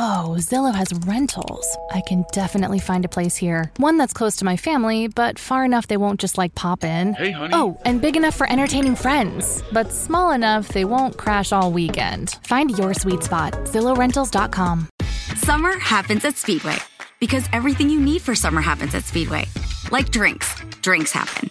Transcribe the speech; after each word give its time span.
Oh, 0.00 0.36
Zillow 0.38 0.72
has 0.72 0.92
rentals. 1.08 1.76
I 1.90 2.02
can 2.02 2.24
definitely 2.30 2.78
find 2.78 3.04
a 3.04 3.08
place 3.08 3.36
here. 3.36 3.72
One 3.78 3.98
that's 3.98 4.12
close 4.12 4.36
to 4.36 4.44
my 4.44 4.56
family, 4.56 5.08
but 5.08 5.40
far 5.40 5.64
enough 5.64 5.88
they 5.88 5.96
won't 5.96 6.20
just 6.20 6.38
like 6.38 6.54
pop 6.54 6.84
in. 6.84 7.14
Hey, 7.14 7.32
honey. 7.32 7.52
Oh, 7.52 7.76
and 7.84 8.00
big 8.00 8.16
enough 8.16 8.36
for 8.36 8.48
entertaining 8.48 8.94
friends, 8.94 9.60
but 9.72 9.90
small 9.90 10.30
enough 10.30 10.68
they 10.68 10.84
won't 10.84 11.16
crash 11.16 11.50
all 11.50 11.72
weekend. 11.72 12.38
Find 12.44 12.78
your 12.78 12.94
sweet 12.94 13.24
spot. 13.24 13.54
ZillowRentals.com. 13.64 14.88
Summer 15.34 15.76
happens 15.80 16.24
at 16.24 16.36
Speedway 16.36 16.76
because 17.18 17.48
everything 17.52 17.90
you 17.90 18.00
need 18.00 18.22
for 18.22 18.36
summer 18.36 18.60
happens 18.60 18.94
at 18.94 19.02
Speedway. 19.02 19.46
Like 19.90 20.12
drinks, 20.12 20.54
drinks 20.80 21.10
happen. 21.10 21.50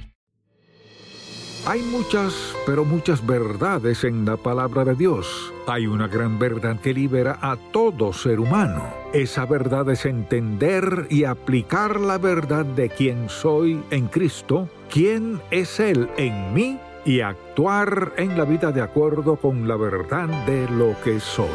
Hay 1.63 1.83
muchas, 1.83 2.55
pero 2.65 2.83
muchas 2.83 3.23
verdades 3.25 4.03
en 4.03 4.25
la 4.25 4.35
palabra 4.35 4.83
de 4.83 4.95
Dios. 4.95 5.53
Hay 5.67 5.85
una 5.85 6.07
gran 6.07 6.39
verdad 6.39 6.79
que 6.79 6.91
libera 6.91 7.37
a 7.39 7.55
todo 7.55 8.13
ser 8.13 8.39
humano. 8.39 8.83
Esa 9.13 9.45
verdad 9.45 9.87
es 9.91 10.07
entender 10.07 11.05
y 11.11 11.25
aplicar 11.25 11.99
la 11.99 12.17
verdad 12.17 12.65
de 12.65 12.89
quién 12.89 13.29
soy 13.29 13.79
en 13.91 14.07
Cristo, 14.07 14.69
quién 14.89 15.39
es 15.51 15.79
Él 15.79 16.09
en 16.17 16.51
mí 16.51 16.79
y 17.05 17.21
actuar 17.21 18.13
en 18.17 18.39
la 18.39 18.45
vida 18.45 18.71
de 18.71 18.81
acuerdo 18.81 19.35
con 19.35 19.67
la 19.67 19.75
verdad 19.75 20.29
de 20.47 20.67
lo 20.67 20.95
que 21.03 21.19
soy. 21.19 21.45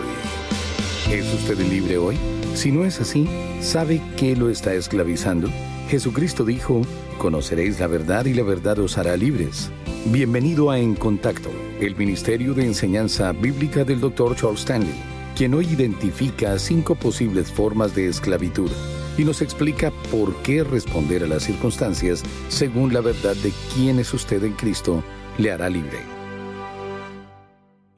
¿Es 1.11 1.35
usted 1.35 1.59
libre 1.59 1.99
hoy? 1.99 2.17
Si 2.55 2.71
no 2.71 2.85
es 2.85 3.01
así, 3.01 3.29
¿sabe 3.61 4.01
qué 4.17 4.37
lo 4.37 4.51
está 4.51 4.73
esclavizando? 4.73 5.49
Jesucristo 5.89 6.45
dijo, 6.45 6.83
conoceréis 7.19 7.81
la 7.81 7.89
verdad 7.89 8.25
y 8.27 8.35
la 8.35 8.45
verdad 8.45 8.79
os 8.79 8.99
hará 8.99 9.17
libres. 9.17 9.73
Bienvenido 10.13 10.71
a 10.71 10.79
En 10.79 10.95
Contacto, 10.95 11.51
el 11.81 11.97
Ministerio 11.97 12.55
de 12.55 12.65
Enseñanza 12.65 13.33
Bíblica 13.33 13.83
del 13.83 14.01
Dr. 14.01 14.37
Charles 14.37 14.61
Stanley, 14.61 14.95
quien 15.37 15.53
hoy 15.53 15.67
identifica 15.67 16.61
cinco 16.61 16.95
posibles 16.95 17.51
formas 17.51 17.93
de 17.97 18.07
esclavitud 18.07 18.71
y 19.19 19.25
nos 19.25 19.43
explica 19.43 19.91
por 20.13 20.33
qué 20.45 20.63
responder 20.63 21.25
a 21.25 21.27
las 21.27 21.43
circunstancias 21.43 22.23
según 22.49 22.95
la 22.95 23.01
verdad 23.01 23.35
de 23.43 23.53
quién 23.75 23.99
es 23.99 24.15
usted 24.15 24.45
en 24.45 24.53
Cristo 24.53 25.03
le 25.39 25.51
hará 25.51 25.69
libre. 25.69 25.99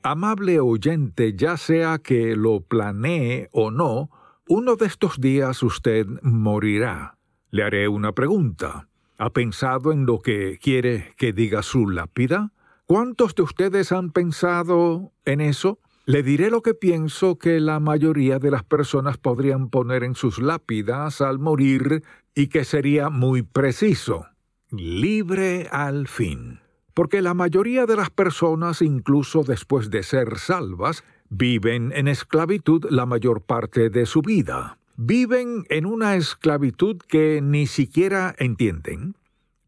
Amable 0.03 0.61
oyente, 0.61 1.35
ya 1.37 1.59
sea 1.59 1.99
que 1.99 2.35
lo 2.37 2.63
planee 2.63 3.51
o 3.53 3.71
no, 3.71 4.09
uno 4.49 4.77
de 4.77 4.87
estos 4.87 5.21
días 5.21 5.63
usted 5.63 6.07
morirá. 6.23 7.19
Le 7.51 7.65
haré 7.65 7.87
una 7.87 8.13
pregunta. 8.13 8.89
¿Ha 9.19 9.31
pensado 9.31 9.91
en 9.91 10.07
lo 10.07 10.21
que 10.21 10.59
quiere 10.63 11.13
que 11.17 11.33
diga 11.33 11.65
su 11.65 11.89
lápida? 11.89 12.53
¿Cuántos 12.87 13.35
de 13.35 13.43
ustedes 13.43 13.91
han 13.91 14.13
pensado 14.13 15.13
en 15.25 15.41
eso? 15.41 15.81
Le 16.07 16.23
diré 16.23 16.51
lo 16.51 16.63
que 16.63 16.73
pienso 16.73 17.37
que 17.37 17.59
la 17.59 17.81
mayoría 17.81 18.39
de 18.39 18.53
las 18.53 18.63
personas 18.63 19.19
podrían 19.19 19.71
poner 19.71 20.05
en 20.05 20.15
sus 20.15 20.39
lápidas 20.39 21.21
al 21.21 21.41
morir 21.41 22.05
y 22.33 22.47
que 22.47 22.65
sería 22.65 23.11
muy 23.11 23.43
preciso. 23.43 24.27
Libre 24.71 25.69
al 25.73 26.07
fin. 26.07 26.61
Porque 26.95 27.21
la 27.21 27.35
mayoría 27.35 27.87
de 27.87 27.97
las 27.97 28.11
personas, 28.11 28.83
incluso 28.83 29.43
después 29.43 29.91
de 29.91 30.05
ser 30.05 30.39
salvas, 30.39 31.03
viven 31.29 31.93
en 31.93 32.07
esclavitud 32.07 32.87
la 32.89 33.05
mayor 33.05 33.43
parte 33.43 33.91
de 33.91 34.07
su 34.07 34.23
vida 34.23 34.78
viven 35.01 35.65
en 35.71 35.87
una 35.87 36.17
esclavitud 36.17 36.97
que 36.99 37.41
ni 37.41 37.69
siquiera 37.69 38.35
entienden, 38.37 39.15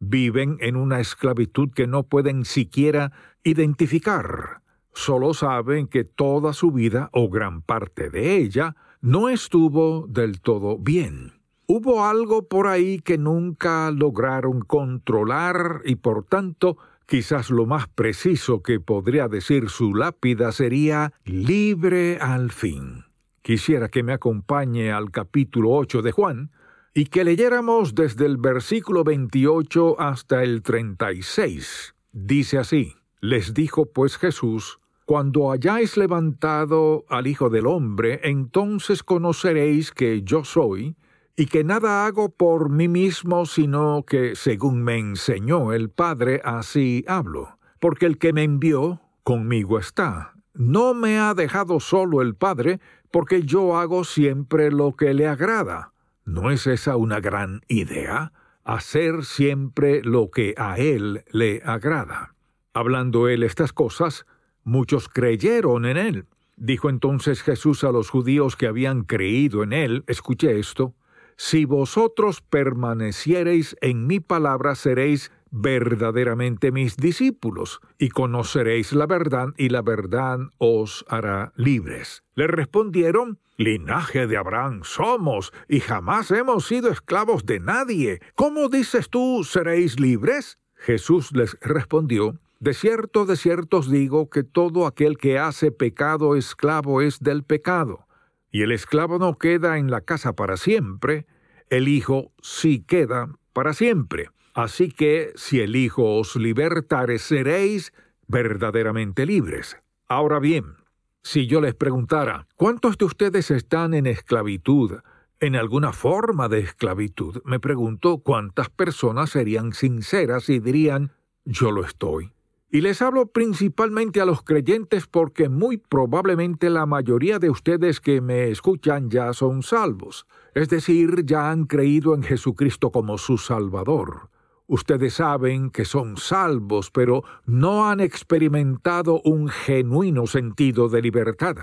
viven 0.01 0.57
en 0.59 0.75
una 0.75 0.99
esclavitud 0.99 1.71
que 1.71 1.87
no 1.87 2.03
pueden 2.03 2.45
siquiera 2.45 3.13
identificar, 3.45 4.63
solo 4.93 5.33
saben 5.33 5.87
que 5.87 6.03
toda 6.03 6.53
su 6.53 6.73
vida 6.73 7.11
o 7.13 7.31
gran 7.31 7.63
parte 7.63 8.11
de 8.11 8.39
ella 8.39 8.75
no 9.03 9.29
estuvo 9.29 10.09
del 10.09 10.41
todo 10.41 10.79
bien. 10.79 11.35
Hubo 11.69 12.05
algo 12.05 12.49
por 12.49 12.67
ahí 12.67 12.99
que 12.99 13.17
nunca 13.17 13.93
lograron 13.93 14.63
controlar 14.63 15.83
y 15.85 15.95
por 15.95 16.25
tanto 16.25 16.77
quizás 17.07 17.51
lo 17.51 17.67
más 17.67 17.87
preciso 17.87 18.63
que 18.63 18.81
podría 18.81 19.29
decir 19.29 19.69
su 19.69 19.95
lápida 19.95 20.51
sería 20.51 21.13
libre 21.25 22.19
al 22.21 22.51
fin. 22.51 23.10
Quisiera 23.43 23.89
que 23.89 24.03
me 24.03 24.13
acompañe 24.13 24.93
al 24.93 25.11
capítulo 25.11 25.71
8 25.71 26.03
de 26.03 26.13
Juan 26.13 26.51
y 26.93 27.07
que 27.07 27.25
leyéramos 27.25 27.95
desde 27.95 28.27
el 28.27 28.37
versículo 28.37 29.05
28 29.05 30.01
hasta 30.01 30.43
el 30.43 30.63
36. 30.63 31.95
Dice 32.13 32.59
así, 32.59 32.95
les 33.21 33.55
dijo 33.55 33.87
pues 33.87 34.19
Jesús, 34.19 34.81
cuando 35.07 35.51
hayáis 35.51 35.97
levantado 35.97 37.05
al 37.09 37.27
Hijo 37.27 37.51
del 37.51 37.67
Hombre, 37.67 38.21
entonces 38.25 39.03
conoceréis 39.03 39.91
que 39.91 40.23
yo 40.23 40.45
soy, 40.45 40.97
y 41.41 41.47
que 41.47 41.65
nada 41.65 42.05
hago 42.05 42.29
por 42.29 42.69
mí 42.69 42.87
mismo, 42.87 43.47
sino 43.47 44.05
que, 44.07 44.37
según 44.37 44.83
me 44.83 44.99
enseñó 44.99 45.73
el 45.73 45.89
Padre, 45.89 46.43
así 46.45 47.03
hablo. 47.09 47.59
Porque 47.79 48.05
el 48.05 48.19
que 48.19 48.35
me 48.35 48.43
envió, 48.43 49.01
conmigo 49.23 49.79
está. 49.79 50.35
No 50.53 50.93
me 50.93 51.19
ha 51.19 51.33
dejado 51.33 51.81
solo 51.81 52.21
el 52.21 52.35
Padre, 52.35 52.79
porque 53.11 53.43
yo 53.43 53.77
hago 53.77 54.05
siempre 54.05 54.71
lo 54.71 54.97
que 54.97 55.15
le 55.15 55.27
agrada. 55.27 55.93
¿No 56.25 56.51
es 56.51 56.67
esa 56.67 56.97
una 56.97 57.21
gran 57.21 57.63
idea? 57.69 58.33
Hacer 58.65 59.25
siempre 59.25 60.03
lo 60.03 60.31
que 60.31 60.55
a 60.57 60.79
Él 60.79 61.25
le 61.33 61.63
agrada. 61.65 62.35
Hablando 62.73 63.29
Él 63.29 63.43
estas 63.43 63.73
cosas, 63.73 64.27
muchos 64.63 65.09
creyeron 65.09 65.87
en 65.87 65.97
Él. 65.97 66.27
Dijo 66.57 66.91
entonces 66.91 67.43
Jesús 67.43 67.85
a 67.85 67.91
los 67.91 68.11
judíos 68.11 68.55
que 68.55 68.67
habían 68.67 69.03
creído 69.03 69.63
en 69.63 69.73
Él, 69.73 70.05
escuche 70.07 70.59
esto, 70.59 70.95
si 71.37 71.65
vosotros 71.65 72.43
permaneciereis 72.43 73.75
en 73.81 74.07
mi 74.07 74.21
palabra 74.21 74.75
seréis 74.75 75.33
verdaderamente 75.51 76.73
mis 76.73 76.97
discípulos, 76.97 77.81
y 77.99 78.11
conoceréis 78.11 78.93
la 78.93 79.07
verdad, 79.07 79.49
y 79.57 79.69
la 79.69 79.83
verdad 79.83 80.39
os 80.59 81.05
hará 81.09 81.53
libres. 81.57 82.23
Le 82.35 82.47
respondieron, 82.47 83.39
Linaje 83.57 84.27
de 84.27 84.39
Abraham 84.39 84.81
somos, 84.85 85.53
y 85.69 85.81
jamás 85.81 86.31
hemos 86.31 86.67
sido 86.67 86.91
esclavos 86.91 87.45
de 87.45 87.61
nadie. 87.61 88.21
¿Cómo 88.35 88.69
dices 88.69 89.11
tú 89.11 89.45
seréis 89.45 90.01
libres? 90.01 90.59
Jesús 90.77 91.33
les 91.33 91.59
respondió, 91.61 92.39
De 92.59 92.73
cierto, 92.73 93.27
de 93.27 93.37
cierto 93.37 93.79
os 93.79 93.91
digo 93.91 94.31
que 94.31 94.45
todo 94.45 94.87
aquel 94.87 95.19
que 95.19 95.39
hace 95.39 95.73
pecado 95.73 96.37
esclavo 96.37 97.03
es 97.03 97.21
del 97.21 97.45
pecado. 97.45 98.07
Y 98.51 98.63
el 98.63 98.73
esclavo 98.73 99.19
no 99.19 99.37
queda 99.37 99.79
en 99.79 99.91
la 99.91 100.01
casa 100.01 100.33
para 100.35 100.57
siempre, 100.57 101.27
el 101.69 101.87
Hijo 101.87 102.33
sí 102.41 102.83
queda 102.83 103.29
para 103.53 103.75
siempre. 103.75 104.31
Así 104.63 104.91
que 104.91 105.33
si 105.37 105.61
el 105.61 105.75
Hijo 105.75 106.19
os 106.19 106.37
libertare, 106.37 107.19
seréis 107.19 107.95
verdaderamente 108.29 109.25
libres. 109.25 109.79
Ahora 110.07 110.39
bien, 110.39 110.75
si 111.23 111.47
yo 111.47 111.63
les 111.63 111.75
preguntara, 111.75 112.47
¿cuántos 112.57 112.99
de 112.99 113.07
ustedes 113.07 113.51
están 113.51 113.95
en 113.95 114.07
esclavitud, 114.07 114.99
en 115.41 115.57
alguna 115.57 115.95
forma 115.95 116.51
de 116.51 116.59
esclavitud? 116.59 117.41
Me 117.47 117.59
pregunto 117.59 118.19
cuántas 118.19 118.69
personas 118.69 119.31
serían 119.31 119.73
sinceras 119.73 120.51
y 120.51 120.59
dirían, 120.59 121.13
yo 121.47 121.71
lo 121.71 121.83
estoy. 121.83 122.31
Y 122.71 122.83
les 122.83 123.01
hablo 123.01 123.33
principalmente 123.33 124.21
a 124.21 124.27
los 124.27 124.43
creyentes 124.43 125.07
porque 125.07 125.49
muy 125.49 125.79
probablemente 125.79 126.69
la 126.69 126.85
mayoría 126.85 127.39
de 127.39 127.49
ustedes 127.49 127.99
que 127.99 128.21
me 128.21 128.51
escuchan 128.51 129.09
ya 129.09 129.33
son 129.33 129.63
salvos, 129.63 130.27
es 130.55 130.69
decir, 130.69 131.25
ya 131.25 131.51
han 131.51 131.65
creído 131.65 132.15
en 132.15 132.23
Jesucristo 132.23 132.93
como 132.93 133.17
su 133.17 133.39
Salvador. 133.39 134.30
Ustedes 134.73 135.15
saben 135.15 135.71
que 135.71 135.85
son 135.85 136.17
salvos, 136.17 136.93
pero 136.93 137.25
no 137.45 137.91
han 137.91 137.99
experimentado 137.99 139.21
un 139.25 139.49
genuino 139.49 140.29
sentido 140.29 140.89
de 140.89 141.03
libertad. 141.03 141.57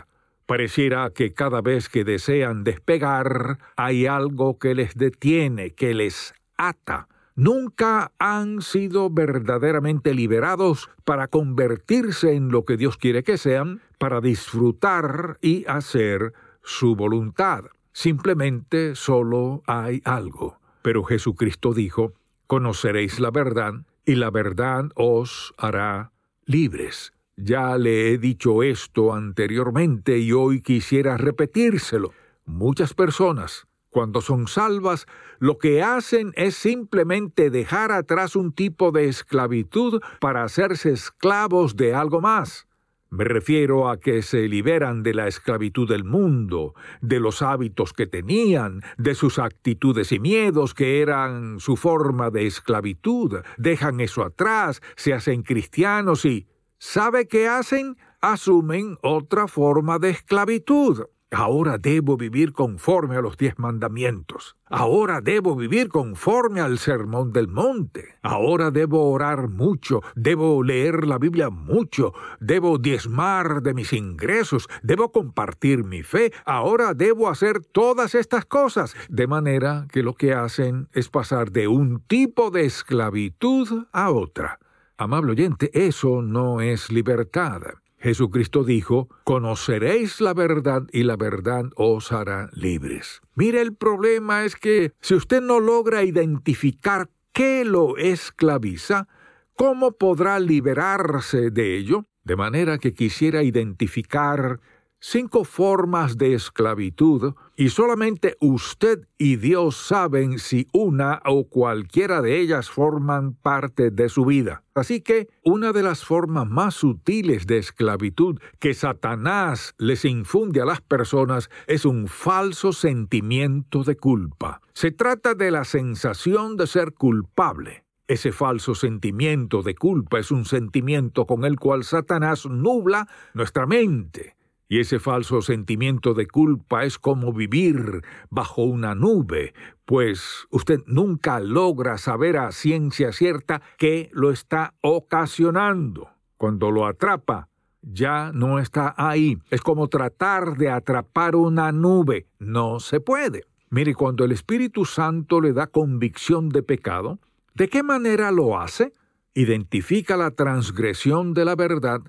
Pareciera 0.45 1.09
que 1.11 1.31
cada 1.31 1.61
vez 1.61 1.87
que 1.87 2.03
desean 2.03 2.65
despegar 2.65 3.59
hay 3.77 4.07
algo 4.07 4.59
que 4.59 4.75
les 4.75 4.95
detiene, 4.95 5.71
que 5.71 5.93
les 5.93 6.33
ata. 6.57 7.07
Nunca 7.33 8.11
han 8.19 8.61
sido 8.61 9.09
verdaderamente 9.09 10.13
liberados 10.13 10.89
para 11.05 11.29
convertirse 11.29 12.33
en 12.33 12.49
lo 12.49 12.65
que 12.65 12.75
Dios 12.75 12.97
quiere 12.97 13.23
que 13.23 13.37
sean, 13.37 13.79
para 13.99 14.19
disfrutar 14.19 15.37
y 15.41 15.63
hacer 15.67 16.33
su 16.61 16.97
voluntad. 16.97 17.67
Simplemente 17.93 18.95
solo 18.95 19.63
hay 19.65 20.01
algo. 20.03 20.59
Pero 20.81 21.05
Jesucristo 21.05 21.73
dijo, 21.73 22.13
conoceréis 22.47 23.19
la 23.19 23.31
verdad, 23.31 23.73
y 24.05 24.15
la 24.15 24.31
verdad 24.31 24.85
os 24.95 25.53
hará 25.57 26.11
libres. 26.45 27.13
Ya 27.35 27.77
le 27.77 28.11
he 28.11 28.17
dicho 28.17 28.63
esto 28.63 29.13
anteriormente 29.13 30.17
y 30.17 30.31
hoy 30.31 30.61
quisiera 30.61 31.17
repetírselo. 31.17 32.13
Muchas 32.45 32.93
personas, 32.93 33.67
cuando 33.89 34.21
son 34.21 34.47
salvas, 34.47 35.05
lo 35.39 35.57
que 35.57 35.83
hacen 35.83 36.31
es 36.35 36.55
simplemente 36.55 37.49
dejar 37.49 37.91
atrás 37.91 38.35
un 38.35 38.53
tipo 38.53 38.91
de 38.91 39.07
esclavitud 39.07 40.01
para 40.19 40.43
hacerse 40.43 40.91
esclavos 40.91 41.75
de 41.75 41.93
algo 41.93 42.21
más. 42.21 42.66
Me 43.09 43.23
refiero 43.23 43.89
a 43.89 43.97
que 43.97 44.21
se 44.21 44.49
liberan 44.49 45.01
de 45.01 45.13
la 45.13 45.27
esclavitud 45.27 45.87
del 45.87 46.03
mundo, 46.03 46.73
de 47.01 47.21
los 47.21 47.41
hábitos 47.41 47.93
que 47.93 48.05
tenían, 48.05 48.81
de 48.97 49.15
sus 49.15 49.39
actitudes 49.39 50.11
y 50.11 50.19
miedos 50.19 50.73
que 50.73 51.01
eran 51.01 51.59
su 51.59 51.77
forma 51.77 52.29
de 52.31 52.47
esclavitud, 52.47 53.37
dejan 53.57 54.01
eso 54.01 54.23
atrás, 54.23 54.81
se 54.97 55.13
hacen 55.13 55.43
cristianos 55.43 56.25
y 56.25 56.47
¿sabe 56.79 57.27
qué 57.27 57.47
hacen? 57.47 57.97
Asumen 58.19 58.97
otra 59.01 59.47
forma 59.47 59.99
de 59.99 60.09
esclavitud. 60.09 61.05
Ahora 61.31 61.77
debo 61.77 62.15
vivir 62.15 62.53
conforme 62.53 63.17
a 63.17 63.21
los 63.21 63.35
diez 63.35 63.59
mandamientos. 63.59 64.55
Ahora 64.65 65.19
debo 65.19 65.57
vivir 65.57 65.89
conforme 65.89 66.61
al 66.61 66.77
sermón 66.79 67.33
del 67.33 67.49
monte. 67.49 68.15
Ahora 68.21 68.71
debo 68.71 69.11
orar 69.11 69.49
mucho. 69.49 70.01
Debo 70.15 70.63
leer 70.63 71.05
la 71.05 71.17
Biblia 71.17 71.49
mucho. 71.49 72.13
Debo 72.39 72.77
diezmar 72.77 73.61
de 73.61 73.73
mis 73.73 73.91
ingresos. 73.91 74.69
Debo 74.83 75.11
compartir 75.11 75.83
mi 75.83 76.01
fe. 76.01 76.31
Ahora 76.45 76.93
debo 76.93 77.27
hacer 77.27 77.59
todas 77.59 78.15
estas 78.15 78.45
cosas. 78.45 78.95
De 79.09 79.27
manera 79.27 79.85
que 79.91 80.03
lo 80.03 80.13
que 80.13 80.33
hacen 80.33 80.87
es 80.93 81.09
pasar 81.09 81.51
de 81.51 81.67
un 81.67 81.99
tipo 82.07 82.51
de 82.51 82.63
esclavitud 82.63 83.85
a 83.91 84.11
otra. 84.11 84.59
Amable 84.95 85.33
oyente, 85.33 85.71
eso 85.73 86.21
no 86.21 86.61
es 86.61 86.89
libertad. 86.89 87.61
Jesucristo 87.99 88.63
dijo, 88.63 89.09
conoceréis 89.23 90.21
la 90.21 90.33
verdad 90.33 90.83
y 90.91 91.03
la 91.03 91.15
verdad 91.15 91.65
os 91.75 92.11
hará 92.11 92.49
libres. 92.53 93.21
Mire, 93.35 93.61
el 93.61 93.75
problema 93.75 94.45
es 94.45 94.55
que 94.55 94.93
si 95.01 95.15
usted 95.15 95.41
no 95.41 95.59
logra 95.59 96.03
identificar 96.03 97.09
qué 97.33 97.65
lo 97.65 97.97
esclaviza, 97.97 99.07
¿cómo 99.55 99.93
podrá 99.93 100.39
liberarse 100.39 101.49
de 101.49 101.77
ello? 101.77 102.05
De 102.23 102.35
manera 102.35 102.77
que 102.77 102.93
quisiera 102.93 103.41
identificar 103.43 104.59
cinco 104.99 105.43
formas 105.43 106.17
de 106.17 106.33
esclavitud 106.33 107.33
y 107.55 107.69
solamente 107.69 108.35
usted 108.39 109.07
y 109.17 109.35
Dios 109.35 109.77
saben 109.77 110.39
si 110.39 110.67
una 110.73 111.21
o 111.25 111.47
cualquiera 111.47 112.21
de 112.21 112.39
ellas 112.39 112.69
forman 112.69 113.33
parte 113.33 113.91
de 113.91 114.09
su 114.09 114.25
vida. 114.25 114.63
Así 114.75 115.01
que 115.01 115.27
una 115.43 115.73
de 115.73 115.83
las 115.83 116.03
formas 116.03 116.47
más 116.47 116.75
sutiles 116.75 117.47
de 117.47 117.57
esclavitud 117.57 118.39
que 118.59 118.73
Satanás 118.73 119.73
les 119.77 120.05
infunde 120.05 120.61
a 120.61 120.65
las 120.65 120.81
personas 120.81 121.49
es 121.67 121.85
un 121.85 122.07
falso 122.07 122.73
sentimiento 122.73 123.83
de 123.83 123.97
culpa. 123.97 124.61
Se 124.73 124.91
trata 124.91 125.33
de 125.33 125.51
la 125.51 125.63
sensación 125.63 126.57
de 126.57 126.67
ser 126.67 126.93
culpable. 126.93 127.83
Ese 128.07 128.31
falso 128.31 128.73
sentimiento 128.73 129.63
de 129.63 129.75
culpa 129.75 130.19
es 130.19 130.31
un 130.31 130.45
sentimiento 130.45 131.25
con 131.25 131.43
el 131.43 131.59
cual 131.59 131.83
Satanás 131.83 132.45
nubla 132.45 133.07
nuestra 133.33 133.65
mente 133.65 134.36
y 134.69 134.79
ese 134.79 134.99
falso 134.99 135.41
sentimiento 135.41 136.13
de 136.13 136.27
culpa 136.27 136.83
es 136.83 136.97
como 136.97 137.31
vivir 137.31 138.01
bajo 138.29 138.63
una 138.63 138.95
nube, 138.95 139.53
pues 139.85 140.47
usted 140.49 140.81
nunca 140.85 141.39
logra 141.39 141.97
saber 141.97 142.37
a 142.37 142.51
ciencia 142.51 143.11
cierta 143.11 143.61
qué 143.77 144.09
lo 144.11 144.31
está 144.31 144.73
ocasionando. 144.81 146.09
Cuando 146.35 146.69
lo 146.69 146.85
atrapa, 146.85 147.47
ya 147.81 148.31
no 148.33 148.59
está 148.59 148.93
ahí. 148.97 149.37
Es 149.49 149.61
como 149.61 149.87
tratar 149.87 150.57
de 150.57 150.69
atrapar 150.69 151.35
una 151.35 151.71
nube. 151.71 152.27
No 152.37 152.79
se 152.79 152.99
puede. 152.99 153.45
Mire, 153.69 153.95
cuando 153.95 154.25
el 154.25 154.31
Espíritu 154.31 154.85
Santo 154.85 155.41
le 155.41 155.53
da 155.53 155.67
convicción 155.67 156.49
de 156.49 156.63
pecado, 156.63 157.19
¿de 157.53 157.69
qué 157.69 157.83
manera 157.83 158.31
lo 158.31 158.59
hace? 158.59 158.93
Identifica 159.33 160.17
la 160.17 160.31
transgresión 160.31 161.33
de 161.33 161.45
la 161.45 161.55
verdad 161.55 162.01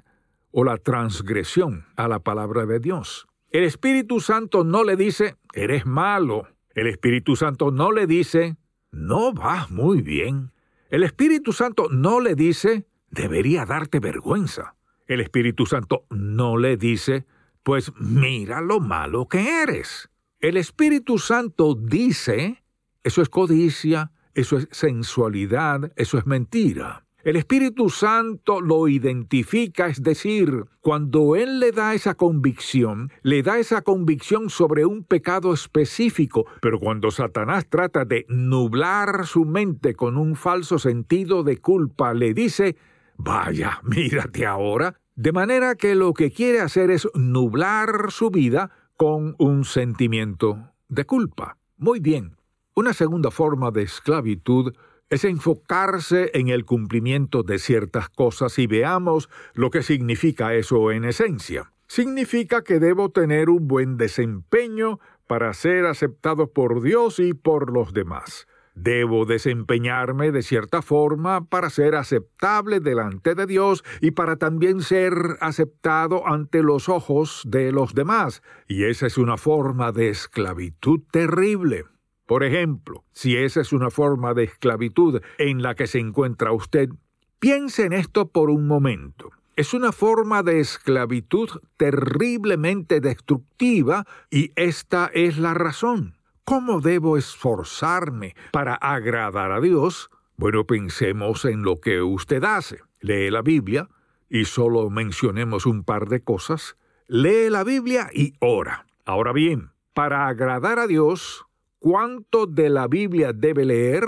o 0.50 0.64
la 0.64 0.76
transgresión 0.76 1.84
a 1.96 2.08
la 2.08 2.20
palabra 2.20 2.66
de 2.66 2.80
Dios. 2.80 3.26
El 3.50 3.64
Espíritu 3.64 4.20
Santo 4.20 4.64
no 4.64 4.84
le 4.84 4.96
dice, 4.96 5.36
eres 5.54 5.86
malo. 5.86 6.48
El 6.74 6.86
Espíritu 6.86 7.34
Santo 7.36 7.70
no 7.70 7.92
le 7.92 8.06
dice, 8.06 8.56
no 8.90 9.32
vas 9.32 9.70
muy 9.70 10.02
bien. 10.02 10.52
El 10.90 11.02
Espíritu 11.02 11.52
Santo 11.52 11.88
no 11.90 12.20
le 12.20 12.34
dice, 12.34 12.86
debería 13.10 13.64
darte 13.66 14.00
vergüenza. 14.00 14.74
El 15.06 15.20
Espíritu 15.20 15.66
Santo 15.66 16.04
no 16.10 16.58
le 16.58 16.76
dice, 16.76 17.26
pues 17.62 17.92
mira 17.98 18.60
lo 18.60 18.80
malo 18.80 19.28
que 19.28 19.62
eres. 19.62 20.10
El 20.40 20.56
Espíritu 20.56 21.18
Santo 21.18 21.74
dice, 21.74 22.62
eso 23.02 23.22
es 23.22 23.28
codicia, 23.28 24.12
eso 24.34 24.58
es 24.58 24.68
sensualidad, 24.70 25.92
eso 25.96 26.18
es 26.18 26.26
mentira. 26.26 27.07
El 27.28 27.36
Espíritu 27.36 27.90
Santo 27.90 28.62
lo 28.62 28.88
identifica, 28.88 29.88
es 29.88 30.02
decir, 30.02 30.64
cuando 30.80 31.36
Él 31.36 31.60
le 31.60 31.72
da 31.72 31.92
esa 31.92 32.14
convicción, 32.14 33.12
le 33.20 33.42
da 33.42 33.58
esa 33.58 33.82
convicción 33.82 34.48
sobre 34.48 34.86
un 34.86 35.04
pecado 35.04 35.52
específico, 35.52 36.46
pero 36.62 36.80
cuando 36.80 37.10
Satanás 37.10 37.66
trata 37.69 38.06
de 38.06 38.25
nublar 38.30 39.26
su 39.26 39.44
mente 39.44 39.94
con 39.94 40.16
un 40.16 40.36
falso 40.36 40.78
sentido 40.78 41.42
de 41.42 41.58
culpa, 41.58 42.14
le 42.14 42.32
dice, 42.32 42.76
vaya, 43.19 43.82
mírate 43.82 44.46
ahora, 44.46 44.98
de 45.14 45.32
manera 45.32 45.74
que 45.74 45.94
lo 45.94 46.14
que 46.14 46.31
quiere 46.31 46.60
hacer 46.60 46.90
es 46.90 47.06
nublar 47.12 48.10
su 48.10 48.31
vida 48.31 48.70
con 48.96 49.34
un 49.36 49.66
sentimiento 49.66 50.72
de 50.88 51.04
culpa. 51.04 51.58
Muy 51.76 52.00
bien, 52.00 52.38
una 52.74 52.94
segunda 52.94 53.31
forma 53.31 53.70
de 53.70 53.82
esclavitud 53.82 54.72
es 55.10 55.25
enfocarse 55.25 56.31
en 56.34 56.49
el 56.49 56.64
cumplimiento 56.64 57.43
de 57.43 57.58
ciertas 57.58 58.08
cosas 58.08 58.58
y 58.58 58.66
veamos 58.66 59.28
lo 59.55 59.70
que 59.70 59.82
significa 59.82 60.55
eso 60.55 60.90
en 60.93 61.05
esencia. 61.05 61.72
Significa 61.87 62.62
que 62.62 62.78
debo 62.78 63.10
tener 63.10 63.49
un 63.49 63.66
buen 63.66 63.96
desempeño 63.96 65.00
para 65.26 65.52
ser 65.55 65.87
aceptado 65.87 66.52
por 66.52 66.82
Dios 66.82 67.19
y 67.19 67.32
por 67.32 67.72
los 67.72 67.93
demás. 67.94 68.46
Debo 68.75 69.25
desempeñarme 69.25 70.31
de 70.31 70.43
cierta 70.43 70.82
forma 70.82 71.46
para 71.46 71.69
ser 71.69 71.96
aceptable 71.96 72.78
delante 72.78 73.34
de 73.34 73.46
Dios 73.46 73.82
y 74.00 74.12
para 74.12 74.36
también 74.36 74.82
ser 74.82 75.12
aceptado 75.41 76.29
ante 76.29 76.62
los 76.62 76.88
ojos 76.88 77.43
de 77.44 77.72
los 77.72 77.94
demás. 77.94 78.43
Y 78.69 78.84
esa 78.84 79.06
es 79.06 79.19
una 79.19 79.36
forma 79.36 79.91
de 79.91 80.10
esclavitud 80.10 81.00
terrible. 81.10 81.86
Por 82.29 82.44
ejemplo, 82.44 83.05
si 83.13 83.39
esa 83.39 83.63
es 83.63 83.73
una 83.73 83.89
forma 83.89 84.35
de 84.35 84.44
esclavitud 84.44 85.23
en 85.39 85.63
la 85.63 85.75
que 85.75 85.87
se 85.87 85.99
encuentra 85.99 86.53
usted, 86.53 86.91
piense 87.39 87.87
en 87.87 87.94
esto 87.94 88.29
por 88.29 88.51
un 88.51 88.67
momento. 88.67 89.31
Es 89.56 89.73
una 89.73 89.93
forma 89.93 90.43
de 90.43 90.61
esclavitud 90.61 91.49
terriblemente 91.79 93.01
destructiva 93.01 94.05
y 94.29 94.53
esta 94.56 95.11
es 95.15 95.39
la 95.39 95.55
razón. 95.55 96.19
¿Cómo 96.44 96.82
debo 96.82 97.17
esforzarme 97.17 98.37
para 98.53 98.75
agradar 98.75 99.51
a 99.51 99.63
Dios? 99.63 100.11
Bueno, 100.37 100.67
pensemos 100.67 101.47
en 101.47 101.63
lo 101.63 101.81
que 101.81 102.03
usted 102.03 102.44
hace. 102.44 102.81
Lee 103.01 103.31
la 103.31 103.41
Biblia 103.41 103.89
y 104.29 104.44
solo 104.44 104.91
mencionemos 104.91 105.65
un 105.65 105.82
par 105.82 106.11
de 106.11 106.20
cosas. 106.20 106.77
Lee 107.06 107.49
la 107.49 107.65
Biblia 107.65 108.11
y 108.13 108.35
ora. 108.41 108.85
Ahora 109.06 109.32
bien, 109.32 109.70
para 109.94 110.29
agradar 110.29 110.79
a 110.79 110.87
Dios, 110.87 111.47
¿Cuánto 111.81 112.47
de 112.47 112.70
la 112.70 112.89
Biblia 112.89 113.32
debe 113.32 113.65
leer 113.65 114.05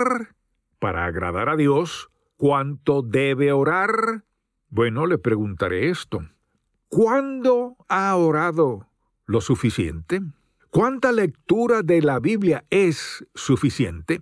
para 0.79 1.05
agradar 1.05 1.47
a 1.47 1.55
Dios? 1.55 2.09
¿Cuánto 2.35 3.01
debe 3.01 3.53
orar? 3.53 4.25
Bueno, 4.69 5.05
le 5.05 5.17
preguntaré 5.17 5.89
esto. 5.89 6.19
¿Cuándo 6.89 7.77
ha 7.87 8.13
orado 8.17 8.87
lo 9.25 9.39
suficiente? 9.39 10.21
¿Cuánta 10.69 11.13
lectura 11.13 11.81
de 11.81 12.01
la 12.01 12.19
Biblia 12.19 12.65
es 12.69 13.25
suficiente? 13.35 14.21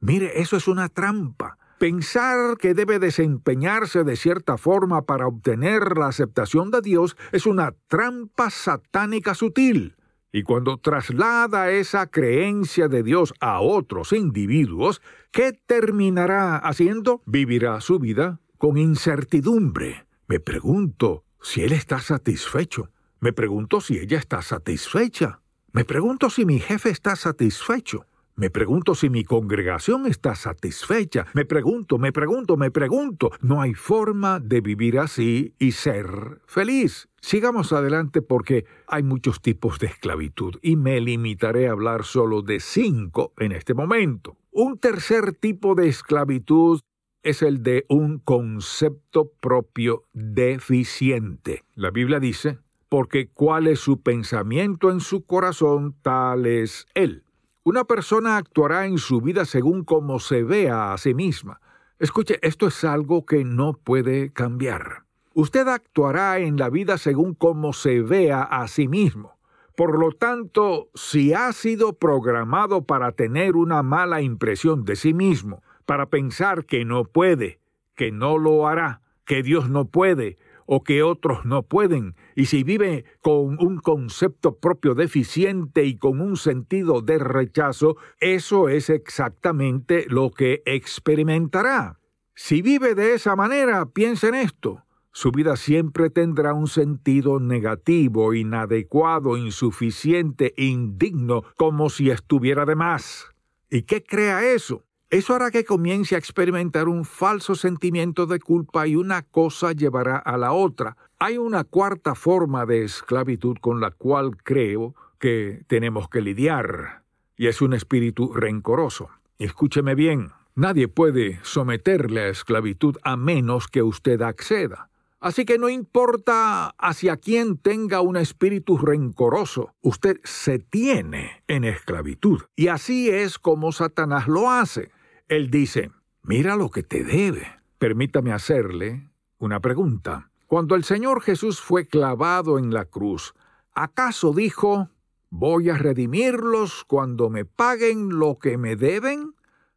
Mire, 0.00 0.40
eso 0.40 0.56
es 0.56 0.66
una 0.66 0.88
trampa. 0.88 1.56
Pensar 1.78 2.56
que 2.58 2.74
debe 2.74 2.98
desempeñarse 2.98 4.02
de 4.02 4.16
cierta 4.16 4.58
forma 4.58 5.02
para 5.02 5.28
obtener 5.28 5.96
la 5.96 6.08
aceptación 6.08 6.72
de 6.72 6.80
Dios 6.80 7.16
es 7.30 7.46
una 7.46 7.76
trampa 7.86 8.50
satánica 8.50 9.34
sutil. 9.34 9.94
Y 10.30 10.42
cuando 10.42 10.76
traslada 10.76 11.70
esa 11.70 12.06
creencia 12.06 12.88
de 12.88 13.02
Dios 13.02 13.32
a 13.40 13.60
otros 13.60 14.12
individuos, 14.12 15.00
¿qué 15.30 15.52
terminará 15.52 16.56
haciendo? 16.56 17.22
Vivirá 17.24 17.80
su 17.80 17.98
vida 17.98 18.40
con 18.58 18.76
incertidumbre. 18.76 20.06
Me 20.26 20.40
pregunto 20.40 21.24
si 21.40 21.62
él 21.62 21.72
está 21.72 22.00
satisfecho. 22.00 22.90
Me 23.20 23.32
pregunto 23.32 23.80
si 23.80 23.98
ella 23.98 24.18
está 24.18 24.42
satisfecha. 24.42 25.40
Me 25.72 25.84
pregunto 25.84 26.28
si 26.28 26.44
mi 26.44 26.60
jefe 26.60 26.90
está 26.90 27.16
satisfecho. 27.16 28.06
Me 28.38 28.50
pregunto 28.50 28.94
si 28.94 29.10
mi 29.10 29.24
congregación 29.24 30.06
está 30.06 30.36
satisfecha. 30.36 31.26
Me 31.34 31.44
pregunto, 31.44 31.98
me 31.98 32.12
pregunto, 32.12 32.56
me 32.56 32.70
pregunto. 32.70 33.32
No 33.40 33.60
hay 33.60 33.74
forma 33.74 34.38
de 34.38 34.60
vivir 34.60 35.00
así 35.00 35.56
y 35.58 35.72
ser 35.72 36.40
feliz. 36.46 37.08
Sigamos 37.20 37.72
adelante 37.72 38.22
porque 38.22 38.64
hay 38.86 39.02
muchos 39.02 39.42
tipos 39.42 39.80
de 39.80 39.88
esclavitud 39.88 40.54
y 40.62 40.76
me 40.76 41.00
limitaré 41.00 41.66
a 41.66 41.72
hablar 41.72 42.04
solo 42.04 42.42
de 42.42 42.60
cinco 42.60 43.32
en 43.38 43.50
este 43.50 43.74
momento. 43.74 44.36
Un 44.52 44.78
tercer 44.78 45.32
tipo 45.32 45.74
de 45.74 45.88
esclavitud 45.88 46.78
es 47.24 47.42
el 47.42 47.64
de 47.64 47.86
un 47.88 48.20
concepto 48.20 49.32
propio 49.40 50.04
deficiente. 50.12 51.64
La 51.74 51.90
Biblia 51.90 52.20
dice, 52.20 52.60
porque 52.88 53.30
cuál 53.30 53.66
es 53.66 53.80
su 53.80 54.00
pensamiento 54.00 54.92
en 54.92 55.00
su 55.00 55.26
corazón, 55.26 55.96
tal 56.02 56.46
es 56.46 56.86
él. 56.94 57.24
Una 57.68 57.84
persona 57.84 58.38
actuará 58.38 58.86
en 58.86 58.96
su 58.96 59.20
vida 59.20 59.44
según 59.44 59.84
como 59.84 60.20
se 60.20 60.42
vea 60.42 60.94
a 60.94 60.96
sí 60.96 61.12
misma. 61.12 61.60
Escuche, 61.98 62.38
esto 62.40 62.66
es 62.66 62.82
algo 62.82 63.26
que 63.26 63.44
no 63.44 63.74
puede 63.74 64.32
cambiar. 64.32 65.04
Usted 65.34 65.68
actuará 65.68 66.38
en 66.38 66.56
la 66.56 66.70
vida 66.70 66.96
según 66.96 67.34
como 67.34 67.74
se 67.74 68.00
vea 68.00 68.40
a 68.40 68.66
sí 68.68 68.88
mismo. 68.88 69.36
Por 69.76 69.98
lo 69.98 70.12
tanto, 70.12 70.88
si 70.94 71.34
ha 71.34 71.52
sido 71.52 71.92
programado 71.92 72.86
para 72.86 73.12
tener 73.12 73.54
una 73.54 73.82
mala 73.82 74.22
impresión 74.22 74.86
de 74.86 74.96
sí 74.96 75.12
mismo, 75.12 75.62
para 75.84 76.06
pensar 76.06 76.64
que 76.64 76.86
no 76.86 77.04
puede, 77.04 77.60
que 77.94 78.12
no 78.12 78.38
lo 78.38 78.66
hará, 78.66 79.02
que 79.26 79.42
Dios 79.42 79.68
no 79.68 79.84
puede, 79.84 80.38
o 80.70 80.84
que 80.84 81.02
otros 81.02 81.46
no 81.46 81.62
pueden, 81.62 82.14
y 82.36 82.44
si 82.44 82.62
vive 82.62 83.06
con 83.22 83.56
un 83.58 83.78
concepto 83.78 84.58
propio 84.58 84.94
deficiente 84.94 85.86
y 85.86 85.96
con 85.96 86.20
un 86.20 86.36
sentido 86.36 87.00
de 87.00 87.18
rechazo, 87.18 87.96
eso 88.20 88.68
es 88.68 88.90
exactamente 88.90 90.04
lo 90.08 90.30
que 90.30 90.62
experimentará. 90.66 91.98
Si 92.34 92.60
vive 92.60 92.94
de 92.94 93.14
esa 93.14 93.34
manera, 93.34 93.86
piensa 93.86 94.28
en 94.28 94.34
esto. 94.34 94.84
Su 95.10 95.32
vida 95.32 95.56
siempre 95.56 96.10
tendrá 96.10 96.52
un 96.52 96.68
sentido 96.68 97.40
negativo, 97.40 98.34
inadecuado, 98.34 99.38
insuficiente, 99.38 100.52
indigno, 100.58 101.44
como 101.56 101.88
si 101.88 102.10
estuviera 102.10 102.66
de 102.66 102.76
más. 102.76 103.26
¿Y 103.70 103.82
qué 103.82 104.02
crea 104.02 104.52
eso? 104.52 104.84
Eso 105.10 105.34
hará 105.34 105.50
que 105.50 105.64
comience 105.64 106.14
a 106.14 106.18
experimentar 106.18 106.86
un 106.86 107.06
falso 107.06 107.54
sentimiento 107.54 108.26
de 108.26 108.38
culpa 108.40 108.86
y 108.86 108.94
una 108.94 109.22
cosa 109.22 109.72
llevará 109.72 110.18
a 110.18 110.36
la 110.36 110.52
otra. 110.52 110.98
Hay 111.18 111.38
una 111.38 111.64
cuarta 111.64 112.14
forma 112.14 112.66
de 112.66 112.84
esclavitud 112.84 113.56
con 113.58 113.80
la 113.80 113.90
cual 113.90 114.36
creo 114.36 114.94
que 115.18 115.62
tenemos 115.66 116.10
que 116.10 116.20
lidiar, 116.20 117.04
y 117.38 117.46
es 117.46 117.62
un 117.62 117.72
espíritu 117.72 118.34
rencoroso. 118.34 119.08
Escúcheme 119.38 119.94
bien, 119.94 120.32
nadie 120.54 120.88
puede 120.88 121.40
someterle 121.42 122.20
a 122.20 122.28
esclavitud 122.28 122.98
a 123.02 123.16
menos 123.16 123.66
que 123.66 123.82
usted 123.82 124.20
acceda. 124.20 124.90
Así 125.20 125.46
que 125.46 125.56
no 125.56 125.70
importa 125.70 126.74
hacia 126.76 127.16
quién 127.16 127.56
tenga 127.56 128.02
un 128.02 128.18
espíritu 128.18 128.76
rencoroso, 128.76 129.72
usted 129.80 130.20
se 130.22 130.58
tiene 130.58 131.42
en 131.48 131.64
esclavitud. 131.64 132.42
Y 132.54 132.68
así 132.68 133.08
es 133.08 133.38
como 133.38 133.72
Satanás 133.72 134.28
lo 134.28 134.50
hace. 134.50 134.90
Él 135.28 135.50
dice, 135.50 135.90
mira 136.22 136.56
lo 136.56 136.70
que 136.70 136.82
te 136.82 137.04
debe. 137.04 137.46
Permítame 137.78 138.32
hacerle 138.32 139.10
una 139.38 139.60
pregunta. 139.60 140.30
Cuando 140.46 140.74
el 140.74 140.84
Señor 140.84 141.20
Jesús 141.20 141.60
fue 141.60 141.86
clavado 141.86 142.58
en 142.58 142.72
la 142.72 142.86
cruz, 142.86 143.34
¿acaso 143.74 144.32
dijo, 144.32 144.88
voy 145.28 145.68
a 145.68 145.76
redimirlos 145.76 146.84
cuando 146.86 147.28
me 147.28 147.44
paguen 147.44 148.18
lo 148.18 148.38
que 148.38 148.56
me 148.56 148.74
deben? 148.74 149.34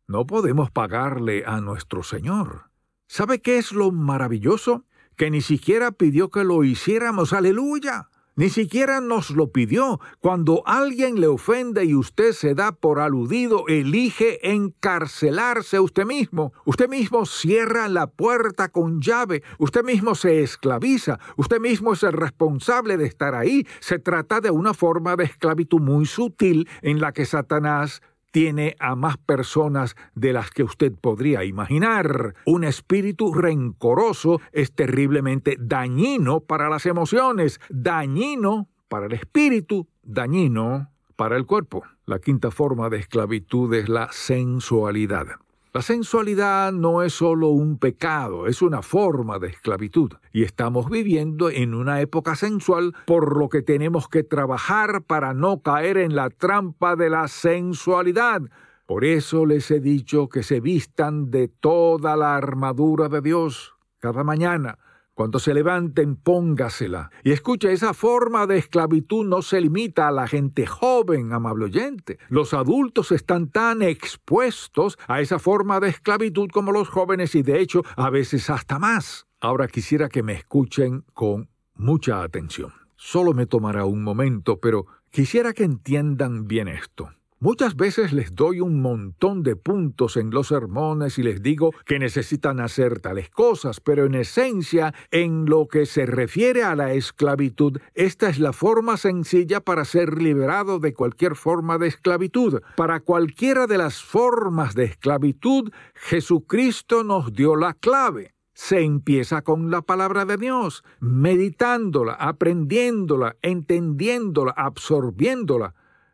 No 0.08 0.26
podemos 0.26 0.72
pagarle 0.72 1.44
a 1.46 1.60
nuestro 1.60 2.02
Señor. 2.02 2.70
¿Sabe 3.08 3.42
qué 3.42 3.58
es 3.58 3.74
lo 3.74 3.92
maravilloso? 3.92 4.86
Que 5.18 5.30
ni 5.30 5.42
siquiera 5.42 5.92
pidió 5.92 6.30
que 6.30 6.46
lo 6.46 6.64
hiciéramos. 6.64 7.34
Aleluya. 7.34 8.11
Ni 8.36 8.50
siquiera 8.50 9.02
nos 9.02 9.32
lo 9.32 9.52
pidió. 9.52 10.00
Cuando 10.20 10.64
alguien 10.66 11.20
le 11.20 11.28
ofende 11.28 11.84
y 11.84 11.96
usted 11.96 12.32
se 12.32 12.56
da 12.56 12.72
por 12.72 13.00
aludido, 13.00 13.68
elige 13.68 14.52
encarcelarse 14.54 15.82
usted 15.82 16.06
mismo. 16.06 16.54
Usted 16.64 16.88
mismo 16.88 17.26
cierra 17.26 17.90
la 17.90 18.08
puerta 18.08 18.70
con 18.70 19.02
llave. 19.02 19.44
Usted 19.60 19.84
mismo 19.84 20.16
se 20.16 20.44
esclaviza. 20.44 21.20
Usted 21.36 21.60
mismo 21.60 21.92
es 21.92 22.04
el 22.04 22.14
responsable 22.14 22.96
de 22.96 23.06
estar 23.06 23.36
ahí. 23.36 23.68
Se 23.82 24.00
trata 24.00 24.40
de 24.40 24.50
una 24.50 24.74
forma 24.74 25.18
de 25.18 25.26
esclavitud 25.26 25.82
muy 25.82 26.06
sutil 26.06 26.70
en 26.82 27.02
la 27.02 27.12
que 27.12 27.26
Satanás 27.26 28.02
tiene 28.32 28.76
a 28.80 28.96
más 28.96 29.18
personas 29.18 29.96
de 30.16 30.34
las 30.34 30.50
que 30.50 30.64
usted 30.64 30.94
podría 30.94 31.44
imaginar. 31.44 32.34
Un 32.46 32.64
espíritu 32.64 33.34
rencoroso 33.34 34.42
es 34.52 34.74
terriblemente 34.74 35.58
dañino 35.60 36.40
para 36.40 36.70
las 36.70 36.86
emociones, 36.86 37.60
dañino 37.70 38.70
para 38.88 39.06
el 39.06 39.14
espíritu, 39.14 39.88
dañino 40.04 40.90
para 41.16 41.38
el 41.38 41.46
cuerpo. 41.46 41.84
La 42.06 42.20
quinta 42.20 42.52
forma 42.52 42.90
de 42.90 42.98
esclavitud 42.98 43.74
es 43.74 43.88
la 43.88 44.10
sensualidad. 44.12 45.28
La 45.74 45.82
sensualidad 45.82 46.74
no 46.74 47.02
es 47.02 47.14
solo 47.14 47.48
un 47.48 47.78
pecado, 47.78 48.46
es 48.48 48.62
una 48.62 48.82
forma 48.82 49.40
de 49.40 49.48
esclavitud. 49.48 50.12
Y 50.34 50.44
estamos 50.44 50.90
viviendo 50.90 51.50
en 51.50 51.74
una 51.74 52.02
época 52.02 52.36
sensual, 52.36 52.94
por 53.06 53.38
lo 53.38 53.48
que 53.48 53.62
tenemos 53.62 54.10
que 54.10 54.24
trabajar 54.24 55.04
para 55.04 55.34
no 55.34 55.62
caer 55.62 55.96
en 55.96 56.14
la 56.14 56.30
trampa 56.30 56.98
de 56.98 57.10
la 57.10 57.30
sensualidad. 57.30 58.42
Por 58.86 59.06
eso 59.06 59.46
les 59.46 59.72
he 59.72 59.80
dicho 59.80 60.28
que 60.28 60.44
se 60.44 60.60
vistan 60.60 61.32
de 61.32 61.48
toda 61.48 62.18
la 62.18 62.36
armadura 62.36 63.08
de 63.08 63.22
Dios 63.22 63.74
cada 64.00 64.26
mañana 64.26 64.78
cuando 65.22 65.38
se 65.38 65.54
levanten, 65.54 66.16
póngasela. 66.16 67.12
Y 67.24 67.32
escucha, 67.32 67.70
esa 67.70 67.94
forma 67.94 68.48
de 68.48 68.58
esclavitud 68.58 69.24
no 69.24 69.44
se 69.44 69.62
limita 69.62 70.08
a 70.08 70.12
la 70.12 70.28
gente 70.28 70.66
joven, 70.66 71.32
amable 71.32 71.66
oyente. 71.66 72.18
Los 72.28 72.56
adultos 72.56 73.12
están 73.12 73.52
tan 73.52 73.84
expuestos 73.84 74.98
a 75.08 75.22
esa 75.22 75.38
forma 75.38 75.80
de 75.80 75.90
esclavitud 75.90 76.50
como 76.50 76.72
los 76.72 76.90
jóvenes 76.90 77.36
y 77.36 77.44
de 77.44 77.60
hecho 77.60 77.84
a 77.96 78.10
veces 78.10 78.50
hasta 78.50 78.80
más. 78.80 79.28
Ahora 79.40 79.68
quisiera 79.68 80.10
que 80.10 80.24
me 80.24 80.34
escuchen 80.34 81.06
con 81.14 81.50
mucha 81.76 82.24
atención. 82.24 82.74
Solo 82.96 83.36
me 83.36 83.46
tomará 83.46 83.86
un 83.86 84.04
momento, 84.04 84.60
pero 84.60 84.88
quisiera 85.12 85.54
que 85.54 85.66
entiendan 85.66 86.48
bien 86.48 86.68
esto. 86.68 87.12
Muchas 87.44 87.76
veces 87.76 88.14
les 88.14 88.36
doy 88.36 88.62
un 88.62 88.84
montón 88.84 89.42
de 89.42 89.56
puntos 89.56 90.16
en 90.16 90.30
los 90.30 90.50
sermones 90.50 91.18
y 91.18 91.24
les 91.24 91.42
digo 91.42 91.72
que 91.88 91.98
necesitan 91.98 92.60
hacer 92.60 93.00
tales 93.00 93.32
cosas, 93.32 93.80
pero 93.80 94.06
en 94.06 94.14
esencia, 94.14 94.94
en 95.10 95.46
lo 95.46 95.68
que 95.68 95.88
se 95.88 96.06
refiere 96.06 96.62
a 96.62 96.76
la 96.76 96.94
esclavitud, 96.94 97.80
esta 97.96 98.30
es 98.30 98.38
la 98.38 98.54
forma 98.54 98.96
sencilla 98.96 99.60
para 99.60 99.86
ser 99.86 100.22
liberado 100.22 100.78
de 100.78 100.94
cualquier 100.94 101.36
forma 101.36 101.80
de 101.80 101.88
esclavitud. 101.88 102.62
Para 102.78 103.00
cualquiera 103.00 103.66
de 103.66 103.80
las 103.80 104.04
formas 104.04 104.76
de 104.76 104.84
esclavitud, 104.84 105.72
Jesucristo 105.96 107.04
nos 107.04 107.34
dio 107.34 107.56
la 107.56 107.74
clave 107.74 108.36
se 108.54 108.82
empieza 108.82 109.42
con 109.42 109.72
la 109.72 109.82
palabra 109.82 110.26
de 110.26 110.38
Dios, 110.38 110.84
meditándola, 111.00 112.14
aprendiéndola, 112.14 113.36
entendiéndola, 113.42 114.52
absorbiéndola. 114.52 115.74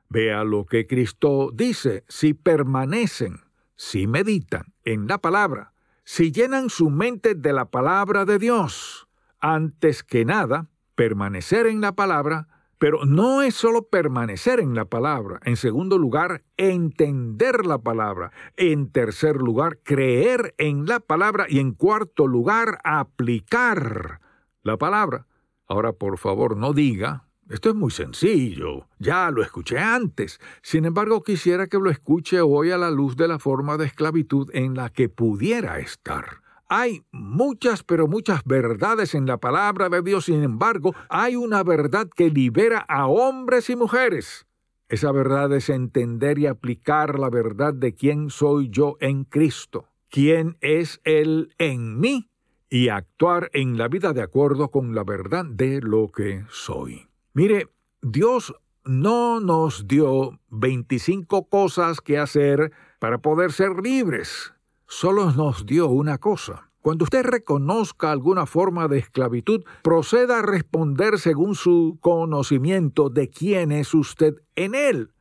Vea 0.10 0.44
lo 0.44 0.66
que 0.66 0.88
Cristo 0.88 1.52
dice, 1.54 2.04
si 2.08 2.34
permanecen, 2.34 3.42
si 3.76 4.08
meditan 4.08 4.74
en 4.84 5.08
la 5.08 5.18
palabra, 5.18 5.74
si 6.04 6.32
llenan 6.32 6.70
su 6.70 6.90
mente 6.90 7.36
de 7.36 7.52
la 7.52 7.66
palabra 7.66 8.24
de 8.24 8.40
Dios, 8.40 9.08
antes 9.40 10.04
que 10.04 10.24
nada, 10.24 10.70
permanecer 10.96 11.68
en 11.68 11.82
la 11.82 11.92
palabra, 11.94 12.48
pero 12.80 13.06
no 13.06 13.42
es 13.42 13.56
solo 13.56 13.90
permanecer 13.90 14.60
en 14.60 14.76
la 14.76 14.86
palabra. 14.86 15.40
En 15.44 15.58
segundo 15.58 15.98
lugar, 15.98 16.44
entender 16.58 17.66
la 17.66 17.80
palabra. 17.80 18.32
En 18.56 18.92
tercer 18.92 19.38
lugar, 19.38 19.80
creer 19.84 20.54
en 20.58 20.86
la 20.86 21.00
palabra. 21.00 21.48
Y 21.50 21.60
en 21.60 21.74
cuarto 21.74 22.28
lugar, 22.28 22.80
aplicar 22.84 24.22
la 24.62 24.78
palabra. 24.78 25.26
Ahora, 25.68 25.94
por 25.94 26.18
favor, 26.18 26.56
no 26.56 26.74
diga, 26.74 27.27
esto 27.50 27.70
es 27.70 27.76
muy 27.76 27.92
sencillo, 27.92 28.88
ya 29.00 29.32
lo 29.32 29.42
escuché 29.42 29.80
antes. 29.80 30.40
Sin 30.62 30.86
embargo, 30.86 31.24
quisiera 31.24 31.68
que 31.68 31.78
lo 31.78 31.90
escuche 31.90 32.42
hoy 32.42 32.72
a 32.72 32.78
la 32.78 32.92
luz 32.92 33.16
de 33.16 33.28
la 33.28 33.40
forma 33.40 33.78
de 33.78 33.86
esclavitud 33.86 34.50
en 34.54 34.76
la 34.76 34.90
que 34.90 35.08
pudiera 35.08 35.80
estar. 35.80 36.42
Hay 36.70 37.04
muchas, 37.12 37.84
pero 37.84 38.08
muchas 38.08 38.44
verdades 38.44 39.16
en 39.16 39.26
la 39.26 39.38
palabra 39.38 39.88
de 39.88 40.02
Dios, 40.02 40.26
sin 40.26 40.44
embargo, 40.44 40.94
hay 41.10 41.38
una 41.38 41.64
verdad 41.64 42.10
que 42.14 42.30
libera 42.30 42.80
a 42.80 43.08
hombres 43.08 43.70
y 43.70 43.78
mujeres. 43.78 44.46
Esa 44.90 45.14
verdad 45.14 45.54
es 45.54 45.70
entender 45.70 46.40
y 46.40 46.48
aplicar 46.48 47.20
la 47.20 47.30
verdad 47.30 47.74
de 47.74 47.96
quién 47.96 48.30
soy 48.30 48.70
yo 48.70 48.98
en 49.00 49.24
Cristo, 49.24 49.88
quién 50.10 50.58
es 50.60 51.00
Él 51.06 51.54
en 51.58 52.00
mí, 52.00 52.30
y 52.70 52.90
actuar 52.90 53.50
en 53.54 53.78
la 53.78 53.88
vida 53.88 54.12
de 54.12 54.22
acuerdo 54.22 54.70
con 54.70 54.94
la 54.94 55.06
verdad 55.06 55.46
de 55.46 55.80
lo 55.82 56.10
que 56.12 56.44
soy. 56.50 57.08
Mire, 57.38 57.70
Dios 58.02 58.52
no 58.84 59.40
nos 59.40 59.88
dio 59.88 60.40
25 60.50 61.48
cosas 61.50 62.02
que 62.02 62.18
hacer 62.18 62.72
para 62.98 63.20
poder 63.20 63.52
ser 63.52 63.74
libres. 63.80 64.56
Solo 64.88 65.32
nos 65.32 65.64
dio 65.68 65.88
una 65.88 66.18
cosa. 66.18 66.72
Cuando 66.82 67.04
usted 67.04 67.24
reconozca 67.24 68.12
alguna 68.12 68.48
forma 68.48 68.88
de 68.88 68.98
esclavitud, 68.98 69.64
proceda 69.84 70.40
a 70.40 70.42
responder 70.42 71.20
según 71.20 71.54
su 71.54 72.00
conocimiento 72.02 73.12
de 73.12 73.30
quién 73.30 73.72
es 73.72 73.94
usted 73.94 74.34
en 74.56 74.74
él. 74.74 75.12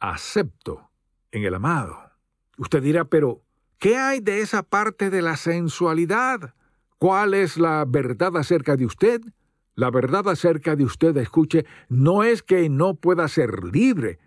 Acepto 0.00 0.88
en 1.32 1.44
el 1.44 1.54
amado. 1.54 1.98
Usted 2.56 2.82
dirá, 2.82 3.04
pero, 3.04 3.42
¿qué 3.76 3.98
hay 3.98 4.20
de 4.20 4.40
esa 4.40 4.62
parte 4.62 5.10
de 5.10 5.20
la 5.20 5.36
sensualidad? 5.36 6.54
¿Cuál 6.96 7.34
es 7.34 7.58
la 7.58 7.84
verdad 7.86 8.38
acerca 8.38 8.74
de 8.74 8.86
usted? 8.86 9.20
La 9.74 9.90
verdad 9.90 10.28
acerca 10.28 10.76
de 10.76 10.84
usted, 10.84 11.16
escuche, 11.16 11.64
no 11.88 12.22
es 12.24 12.42
que 12.42 12.68
no 12.68 12.94
pueda 12.94 13.26
ser 13.28 13.64
libre. 13.64 14.18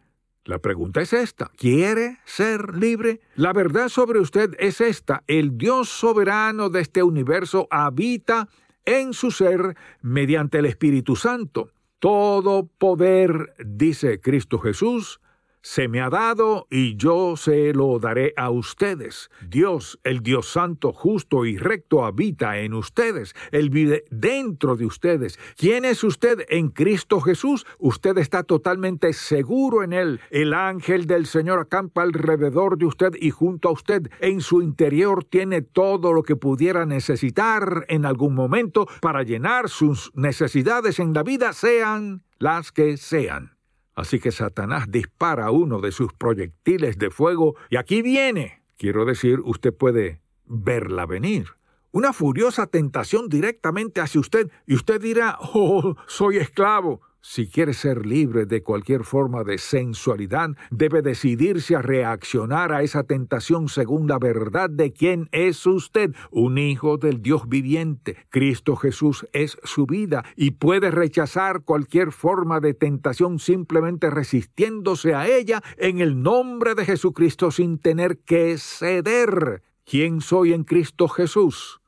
La 0.44 0.60
pregunta 0.60 1.02
es 1.02 1.14
esta, 1.14 1.52
¿quiere 1.58 2.20
ser 2.26 2.76
libre? 2.76 3.22
La 3.36 3.52
verdad 3.52 3.90
sobre 3.90 4.20
usted 4.20 4.56
es 4.60 4.80
esta, 4.80 5.24
el 5.28 5.58
Dios 5.58 5.90
soberano 5.90 6.70
de 6.70 6.82
este 6.82 7.02
universo 7.02 7.68
habita 7.72 8.48
en 8.86 9.14
su 9.14 9.32
ser 9.32 9.76
mediante 10.02 10.60
el 10.60 10.66
Espíritu 10.66 11.16
Santo. 11.16 11.72
Todo 11.98 12.68
poder, 12.78 13.56
dice 13.66 14.20
Cristo 14.20 14.60
Jesús, 14.60 15.20
se 15.66 15.88
me 15.88 16.00
ha 16.00 16.12
dado 16.12 16.68
y 16.70 16.96
yo 16.96 17.36
se 17.36 17.74
lo 17.74 17.98
daré 17.98 18.36
a 18.38 18.52
ustedes. 18.52 19.32
Dios, 19.50 20.00
el 20.04 20.20
Dios 20.20 20.48
santo, 20.48 20.94
justo 20.94 21.44
y 21.44 21.58
recto, 21.58 22.06
habita 22.06 22.60
en 22.60 22.76
ustedes. 22.76 23.34
Él 23.52 23.72
vive 23.72 24.04
dentro 24.12 24.76
de 24.76 24.86
ustedes. 24.86 25.40
¿Quién 25.58 25.84
es 25.84 26.04
usted 26.04 26.46
en 26.50 26.70
Cristo 26.70 27.20
Jesús? 27.20 27.66
Usted 27.80 28.16
está 28.20 28.44
totalmente 28.44 29.12
seguro 29.14 29.82
en 29.82 29.94
Él. 29.94 30.22
El 30.30 30.54
ángel 30.54 31.08
del 31.08 31.26
Señor 31.26 31.58
acampa 31.58 32.04
alrededor 32.04 32.78
de 32.78 32.86
usted 32.86 33.14
y 33.20 33.32
junto 33.32 33.70
a 33.70 33.72
usted. 33.72 34.12
En 34.20 34.42
su 34.42 34.62
interior 34.62 35.24
tiene 35.24 35.64
todo 35.64 36.14
lo 36.14 36.22
que 36.22 36.36
pudiera 36.36 36.86
necesitar 36.86 37.86
en 37.90 38.06
algún 38.06 38.36
momento 38.36 38.88
para 39.02 39.24
llenar 39.24 39.70
sus 39.70 40.12
necesidades 40.14 41.00
en 41.00 41.12
la 41.14 41.24
vida, 41.24 41.54
sean 41.54 42.22
las 42.38 42.72
que 42.72 42.98
sean. 42.98 43.55
Así 43.96 44.20
que 44.20 44.32
Satanás 44.32 44.92
dispara 44.92 45.52
uno 45.52 45.80
de 45.80 45.92
sus 45.92 46.14
proyectiles 46.14 46.98
de 46.98 47.10
fuego 47.10 47.56
y 47.70 47.78
aquí 47.78 48.02
viene. 48.02 48.62
Quiero 48.78 49.06
decir, 49.06 49.40
usted 49.44 49.74
puede 49.74 50.22
verla 50.46 51.06
venir. 51.06 51.48
Una 51.92 52.12
furiosa 52.12 52.68
tentación 52.68 53.30
directamente 53.30 54.02
hacia 54.02 54.20
usted 54.20 54.52
y 54.68 54.76
usted 54.76 55.00
dirá, 55.02 55.38
oh, 55.40 55.96
soy 56.08 56.38
esclavo. 56.38 57.00
Si 57.28 57.48
quiere 57.48 57.74
ser 57.74 58.06
libre 58.06 58.46
de 58.46 58.62
cualquier 58.62 59.04
forma 59.04 59.44
de 59.44 59.58
sensualidad, 59.58 60.52
debe 60.70 61.02
decidirse 61.02 61.76
a 61.76 61.82
reaccionar 61.82 62.72
a 62.72 62.84
esa 62.84 63.04
tentación 63.04 63.68
según 63.68 64.08
la 64.08 64.20
verdad 64.20 64.70
de 64.70 64.94
quién 64.94 65.28
es 65.32 65.66
usted, 65.66 66.14
un 66.30 66.60
hijo 66.60 66.98
del 66.98 67.24
Dios 67.24 67.50
viviente. 67.50 68.16
Cristo 68.30 68.76
Jesús 68.76 69.28
es 69.34 69.58
su 69.64 69.88
vida 69.88 70.24
y 70.36 70.52
puede 70.52 70.92
rechazar 70.92 71.64
cualquier 71.64 72.12
forma 72.12 72.60
de 72.60 72.76
tentación 72.76 73.40
simplemente 73.40 74.12
resistiéndose 74.12 75.16
a 75.16 75.28
ella 75.28 75.64
en 75.78 76.02
el 76.02 76.22
nombre 76.22 76.76
de 76.76 76.86
Jesucristo 76.86 77.50
sin 77.50 77.80
tener 77.80 78.20
que 78.20 78.60
ceder. 78.60 79.64
¿Quién 79.84 80.22
soy 80.22 80.54
en 80.54 80.64
Cristo 80.64 81.08
Jesús? 81.08 81.82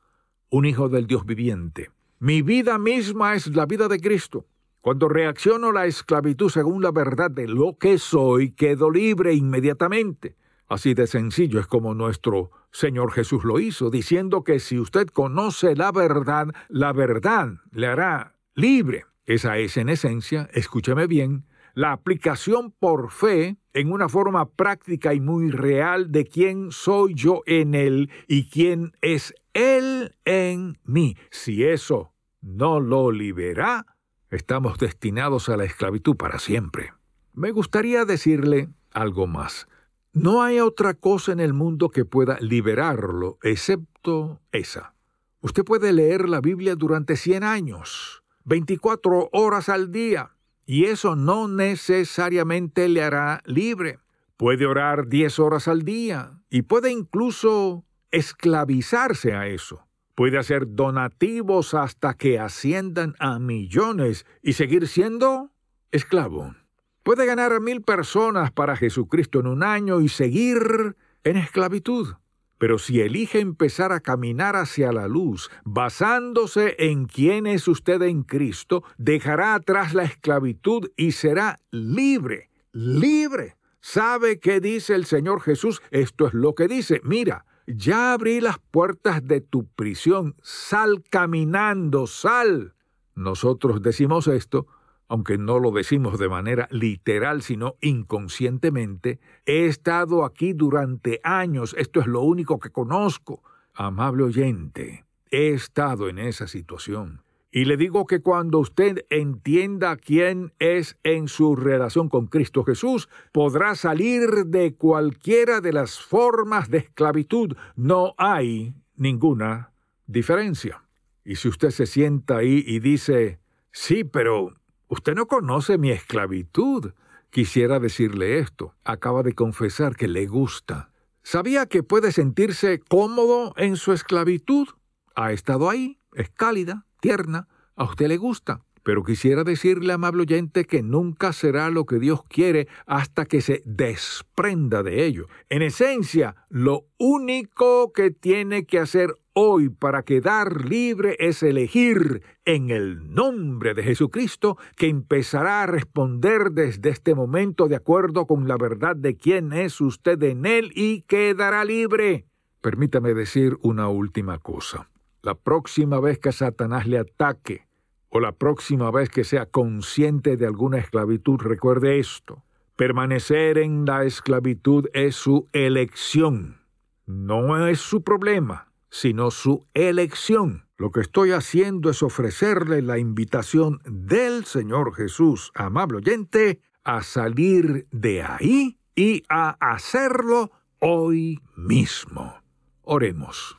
Un 0.50 0.64
hijo 0.66 0.88
del 0.88 1.06
Dios 1.06 1.24
viviente. 1.24 1.92
Mi 2.18 2.42
vida 2.42 2.76
misma 2.76 3.36
es 3.36 3.46
la 3.54 3.66
vida 3.66 3.86
de 3.86 4.00
Cristo. 4.00 4.44
Cuando 4.80 5.08
reacciono 5.08 5.72
la 5.72 5.86
esclavitud 5.86 6.50
según 6.50 6.82
la 6.82 6.92
verdad 6.92 7.30
de 7.30 7.48
lo 7.48 7.76
que 7.78 7.98
soy, 7.98 8.52
quedo 8.52 8.90
libre 8.90 9.34
inmediatamente. 9.34 10.36
Así 10.68 10.94
de 10.94 11.06
sencillo 11.06 11.60
es 11.60 11.66
como 11.66 11.94
nuestro 11.94 12.50
Señor 12.70 13.12
Jesús 13.12 13.44
lo 13.44 13.58
hizo, 13.58 13.90
diciendo 13.90 14.44
que 14.44 14.60
si 14.60 14.78
usted 14.78 15.08
conoce 15.08 15.74
la 15.74 15.90
verdad, 15.90 16.48
la 16.68 16.92
verdad 16.92 17.54
le 17.72 17.86
hará 17.86 18.36
libre. 18.54 19.06
Esa 19.24 19.58
es 19.58 19.76
en 19.76 19.88
esencia, 19.88 20.48
escúcheme 20.52 21.06
bien, 21.06 21.44
la 21.74 21.92
aplicación 21.92 22.72
por 22.72 23.10
fe 23.10 23.56
en 23.72 23.92
una 23.92 24.08
forma 24.08 24.50
práctica 24.50 25.14
y 25.14 25.20
muy 25.20 25.50
real 25.50 26.12
de 26.12 26.24
quién 26.26 26.70
soy 26.70 27.14
yo 27.14 27.42
en 27.46 27.74
Él 27.74 28.10
y 28.26 28.48
quién 28.48 28.92
es 29.00 29.34
Él 29.54 30.16
en 30.24 30.78
mí. 30.84 31.16
Si 31.30 31.64
eso 31.64 32.12
no 32.40 32.80
lo 32.80 33.10
libera, 33.10 33.86
Estamos 34.30 34.76
destinados 34.78 35.48
a 35.48 35.56
la 35.56 35.64
esclavitud 35.64 36.14
para 36.14 36.38
siempre. 36.38 36.92
Me 37.32 37.50
gustaría 37.50 38.04
decirle 38.04 38.68
algo 38.92 39.26
más. 39.26 39.68
No 40.12 40.42
hay 40.42 40.60
otra 40.60 40.92
cosa 40.92 41.32
en 41.32 41.40
el 41.40 41.54
mundo 41.54 41.88
que 41.88 42.04
pueda 42.04 42.38
liberarlo 42.40 43.38
excepto 43.42 44.40
esa. 44.52 44.92
Usted 45.40 45.64
puede 45.64 45.94
leer 45.94 46.28
la 46.28 46.42
Biblia 46.42 46.74
durante 46.74 47.16
100 47.16 47.42
años, 47.42 48.22
24 48.44 49.30
horas 49.32 49.70
al 49.70 49.92
día, 49.92 50.32
y 50.66 50.84
eso 50.84 51.16
no 51.16 51.48
necesariamente 51.48 52.88
le 52.90 53.02
hará 53.02 53.42
libre. 53.46 53.98
Puede 54.36 54.66
orar 54.66 55.08
10 55.08 55.38
horas 55.38 55.68
al 55.68 55.84
día 55.84 56.38
y 56.50 56.62
puede 56.62 56.92
incluso 56.92 57.84
esclavizarse 58.10 59.32
a 59.32 59.46
eso 59.46 59.87
puede 60.18 60.36
hacer 60.36 60.74
donativos 60.74 61.74
hasta 61.74 62.14
que 62.14 62.40
asciendan 62.40 63.14
a 63.20 63.38
millones 63.38 64.26
y 64.42 64.54
seguir 64.54 64.88
siendo 64.88 65.52
esclavo. 65.92 66.56
Puede 67.04 67.24
ganar 67.24 67.52
a 67.52 67.60
mil 67.60 67.82
personas 67.82 68.50
para 68.50 68.74
Jesucristo 68.74 69.38
en 69.38 69.46
un 69.46 69.62
año 69.62 70.00
y 70.00 70.08
seguir 70.08 70.96
en 71.22 71.36
esclavitud. 71.36 72.16
Pero 72.58 72.80
si 72.80 73.00
elige 73.00 73.38
empezar 73.38 73.92
a 73.92 74.00
caminar 74.00 74.56
hacia 74.56 74.90
la 74.90 75.06
luz, 75.06 75.52
basándose 75.64 76.74
en 76.80 77.06
quién 77.06 77.46
es 77.46 77.68
usted 77.68 78.02
en 78.02 78.24
Cristo, 78.24 78.82
dejará 78.96 79.54
atrás 79.54 79.94
la 79.94 80.02
esclavitud 80.02 80.90
y 80.96 81.12
será 81.12 81.60
libre, 81.70 82.50
libre. 82.72 83.56
¿Sabe 83.80 84.40
qué 84.40 84.58
dice 84.58 84.96
el 84.96 85.04
Señor 85.04 85.42
Jesús? 85.42 85.80
Esto 85.92 86.26
es 86.26 86.34
lo 86.34 86.56
que 86.56 86.66
dice. 86.66 87.00
Mira, 87.04 87.44
ya 87.76 88.14
abrí 88.14 88.40
las 88.40 88.58
puertas 88.58 89.26
de 89.26 89.40
tu 89.40 89.66
prisión, 89.66 90.34
sal 90.42 91.02
caminando, 91.08 92.06
sal. 92.06 92.74
Nosotros 93.14 93.82
decimos 93.82 94.26
esto, 94.26 94.66
aunque 95.08 95.38
no 95.38 95.58
lo 95.58 95.70
decimos 95.70 96.18
de 96.18 96.28
manera 96.28 96.68
literal, 96.70 97.42
sino 97.42 97.76
inconscientemente. 97.80 99.20
He 99.44 99.66
estado 99.66 100.24
aquí 100.24 100.52
durante 100.52 101.20
años, 101.22 101.74
esto 101.78 102.00
es 102.00 102.06
lo 102.06 102.22
único 102.22 102.58
que 102.58 102.70
conozco. 102.70 103.42
Amable 103.74 104.24
oyente, 104.24 105.04
he 105.30 105.50
estado 105.50 106.08
en 106.08 106.18
esa 106.18 106.46
situación. 106.46 107.22
Y 107.50 107.64
le 107.64 107.78
digo 107.78 108.06
que 108.06 108.20
cuando 108.20 108.58
usted 108.58 109.06
entienda 109.08 109.96
quién 109.96 110.52
es 110.58 110.98
en 111.02 111.28
su 111.28 111.56
relación 111.56 112.10
con 112.10 112.26
Cristo 112.26 112.62
Jesús, 112.62 113.08
podrá 113.32 113.74
salir 113.74 114.28
de 114.46 114.74
cualquiera 114.74 115.60
de 115.60 115.72
las 115.72 115.98
formas 115.98 116.70
de 116.70 116.78
esclavitud. 116.78 117.56
No 117.74 118.14
hay 118.18 118.74
ninguna 118.96 119.72
diferencia. 120.06 120.84
Y 121.24 121.36
si 121.36 121.48
usted 121.48 121.70
se 121.70 121.86
sienta 121.86 122.38
ahí 122.38 122.62
y 122.66 122.80
dice, 122.80 123.38
sí, 123.72 124.04
pero 124.04 124.54
usted 124.88 125.14
no 125.14 125.26
conoce 125.26 125.78
mi 125.78 125.90
esclavitud, 125.90 126.92
quisiera 127.30 127.78
decirle 127.80 128.40
esto. 128.40 128.74
Acaba 128.84 129.22
de 129.22 129.34
confesar 129.34 129.96
que 129.96 130.08
le 130.08 130.26
gusta. 130.26 130.90
¿Sabía 131.22 131.66
que 131.66 131.82
puede 131.82 132.12
sentirse 132.12 132.78
cómodo 132.78 133.54
en 133.56 133.76
su 133.76 133.92
esclavitud? 133.92 134.68
Ha 135.14 135.32
estado 135.32 135.68
ahí, 135.68 135.98
es 136.14 136.30
cálida, 136.30 136.86
tierna, 137.00 137.48
a 137.76 137.84
usted 137.84 138.08
le 138.08 138.16
gusta. 138.16 138.62
Pero 138.82 139.04
quisiera 139.04 139.44
decirle, 139.44 139.92
amable 139.92 140.22
oyente, 140.22 140.64
que 140.64 140.82
nunca 140.82 141.34
será 141.34 141.68
lo 141.68 141.84
que 141.84 141.98
Dios 141.98 142.22
quiere 142.26 142.68
hasta 142.86 143.26
que 143.26 143.42
se 143.42 143.62
desprenda 143.66 144.82
de 144.82 145.04
ello. 145.04 145.26
En 145.50 145.60
esencia, 145.60 146.36
lo 146.48 146.86
único 146.96 147.92
que 147.92 148.10
tiene 148.10 148.64
que 148.64 148.78
hacer 148.78 149.14
hoy 149.34 149.68
para 149.68 150.04
quedar 150.04 150.64
libre 150.64 151.16
es 151.18 151.42
elegir 151.42 152.22
en 152.44 152.70
el 152.70 153.12
nombre 153.14 153.74
de 153.74 153.82
Jesucristo, 153.82 154.56
que 154.74 154.88
empezará 154.88 155.62
a 155.62 155.66
responder 155.66 156.52
desde 156.52 156.88
este 156.88 157.14
momento 157.14 157.68
de 157.68 157.76
acuerdo 157.76 158.26
con 158.26 158.48
la 158.48 158.56
verdad 158.56 158.96
de 158.96 159.16
quién 159.16 159.52
es 159.52 159.80
usted 159.80 160.22
en 160.22 160.46
él 160.46 160.72
y 160.74 161.02
quedará 161.02 161.64
libre. 161.64 162.24
Permítame 162.60 163.14
decir 163.14 163.58
una 163.60 163.88
última 163.88 164.38
cosa. 164.38 164.88
La 165.28 165.34
próxima 165.34 166.00
vez 166.00 166.18
que 166.18 166.32
Satanás 166.32 166.86
le 166.86 166.96
ataque, 166.96 167.68
o 168.08 168.18
la 168.18 168.32
próxima 168.32 168.90
vez 168.90 169.10
que 169.10 169.24
sea 169.24 169.44
consciente 169.44 170.38
de 170.38 170.46
alguna 170.46 170.78
esclavitud, 170.78 171.38
recuerde 171.38 171.98
esto. 171.98 172.42
Permanecer 172.76 173.58
en 173.58 173.84
la 173.84 174.04
esclavitud 174.04 174.86
es 174.94 175.16
su 175.16 175.46
elección. 175.52 176.62
No 177.04 177.66
es 177.66 177.78
su 177.78 178.02
problema, 178.02 178.72
sino 178.88 179.30
su 179.30 179.66
elección. 179.74 180.64
Lo 180.78 180.92
que 180.92 181.00
estoy 181.00 181.32
haciendo 181.32 181.90
es 181.90 182.02
ofrecerle 182.02 182.80
la 182.80 182.96
invitación 182.96 183.82
del 183.84 184.46
Señor 184.46 184.94
Jesús, 184.94 185.52
amable 185.54 185.98
oyente, 185.98 186.62
a 186.84 187.02
salir 187.02 187.86
de 187.90 188.22
ahí 188.22 188.78
y 188.96 189.24
a 189.28 189.58
hacerlo 189.60 190.52
hoy 190.78 191.42
mismo. 191.54 192.32
Oremos. 192.80 193.57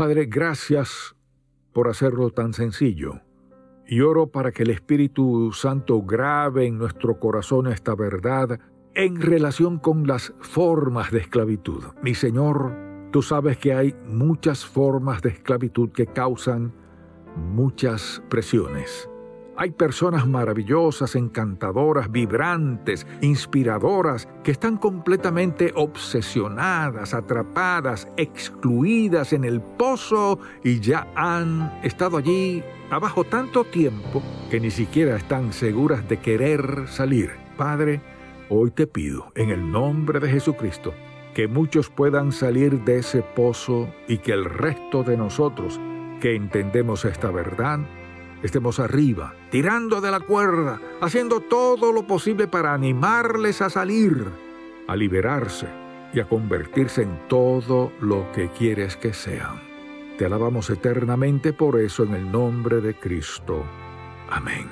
Padre, 0.00 0.24
gracias 0.24 1.14
por 1.74 1.86
hacerlo 1.86 2.30
tan 2.30 2.54
sencillo. 2.54 3.20
Y 3.86 4.00
oro 4.00 4.28
para 4.28 4.50
que 4.50 4.62
el 4.62 4.70
Espíritu 4.70 5.52
Santo 5.52 6.00
grabe 6.00 6.64
en 6.64 6.78
nuestro 6.78 7.20
corazón 7.20 7.66
esta 7.66 7.94
verdad 7.94 8.58
en 8.94 9.20
relación 9.20 9.78
con 9.78 10.06
las 10.06 10.32
formas 10.40 11.10
de 11.10 11.18
esclavitud. 11.18 11.84
Mi 12.02 12.14
Señor, 12.14 12.74
tú 13.12 13.20
sabes 13.20 13.58
que 13.58 13.74
hay 13.74 13.94
muchas 14.06 14.64
formas 14.64 15.20
de 15.20 15.28
esclavitud 15.28 15.90
que 15.90 16.06
causan 16.06 16.72
muchas 17.36 18.22
presiones. 18.30 19.10
Hay 19.60 19.72
personas 19.72 20.26
maravillosas, 20.26 21.16
encantadoras, 21.16 22.10
vibrantes, 22.10 23.06
inspiradoras, 23.20 24.26
que 24.42 24.52
están 24.52 24.78
completamente 24.78 25.72
obsesionadas, 25.76 27.12
atrapadas, 27.12 28.08
excluidas 28.16 29.34
en 29.34 29.44
el 29.44 29.60
pozo 29.60 30.38
y 30.64 30.80
ya 30.80 31.08
han 31.14 31.78
estado 31.82 32.16
allí 32.16 32.64
abajo 32.90 33.24
tanto 33.24 33.64
tiempo 33.64 34.22
que 34.50 34.60
ni 34.60 34.70
siquiera 34.70 35.14
están 35.14 35.52
seguras 35.52 36.08
de 36.08 36.16
querer 36.20 36.88
salir. 36.88 37.32
Padre, 37.58 38.00
hoy 38.48 38.70
te 38.70 38.86
pido, 38.86 39.30
en 39.34 39.50
el 39.50 39.70
nombre 39.70 40.20
de 40.20 40.30
Jesucristo, 40.30 40.94
que 41.34 41.48
muchos 41.48 41.90
puedan 41.90 42.32
salir 42.32 42.82
de 42.84 43.00
ese 43.00 43.20
pozo 43.20 43.92
y 44.08 44.16
que 44.16 44.32
el 44.32 44.46
resto 44.46 45.02
de 45.02 45.18
nosotros 45.18 45.78
que 46.22 46.34
entendemos 46.34 47.04
esta 47.04 47.30
verdad, 47.30 47.80
estemos 48.42 48.78
arriba, 48.80 49.34
tirando 49.50 50.00
de 50.00 50.10
la 50.10 50.20
cuerda, 50.20 50.80
haciendo 51.00 51.40
todo 51.40 51.92
lo 51.92 52.06
posible 52.06 52.48
para 52.48 52.74
animarles 52.74 53.60
a 53.62 53.70
salir, 53.70 54.26
a 54.86 54.96
liberarse 54.96 55.66
y 56.12 56.20
a 56.20 56.28
convertirse 56.28 57.02
en 57.02 57.18
todo 57.28 57.92
lo 58.00 58.30
que 58.32 58.48
quieres 58.48 58.96
que 58.96 59.12
sean. 59.12 59.60
Te 60.18 60.26
alabamos 60.26 60.68
eternamente 60.70 61.52
por 61.52 61.80
eso 61.80 62.04
en 62.04 62.14
el 62.14 62.30
nombre 62.30 62.80
de 62.80 62.94
Cristo. 62.94 63.64
Amén. 64.28 64.68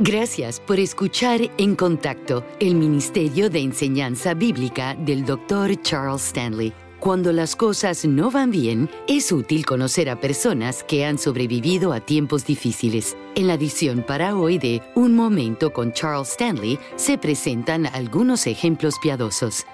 Gracias 0.00 0.58
por 0.58 0.80
escuchar 0.80 1.40
En 1.58 1.76
Contacto, 1.76 2.44
el 2.58 2.74
Ministerio 2.74 3.50
de 3.50 3.60
Enseñanza 3.60 4.34
Bíblica 4.34 4.94
del 4.94 5.24
Dr. 5.24 5.80
Charles 5.82 6.26
Stanley. 6.26 6.72
Cuando 7.02 7.32
las 7.32 7.56
cosas 7.56 8.04
no 8.04 8.30
van 8.30 8.52
bien, 8.52 8.88
es 9.08 9.32
útil 9.32 9.66
conocer 9.66 10.08
a 10.08 10.20
personas 10.20 10.84
que 10.84 11.04
han 11.04 11.18
sobrevivido 11.18 11.92
a 11.92 11.98
tiempos 11.98 12.46
difíciles. 12.46 13.16
En 13.34 13.48
la 13.48 13.54
edición 13.54 14.04
para 14.06 14.36
hoy 14.36 14.58
de 14.58 14.82
Un 14.94 15.16
Momento 15.16 15.72
con 15.72 15.92
Charles 15.92 16.28
Stanley 16.28 16.78
se 16.94 17.18
presentan 17.18 17.86
algunos 17.86 18.46
ejemplos 18.46 19.00
piadosos. 19.02 19.66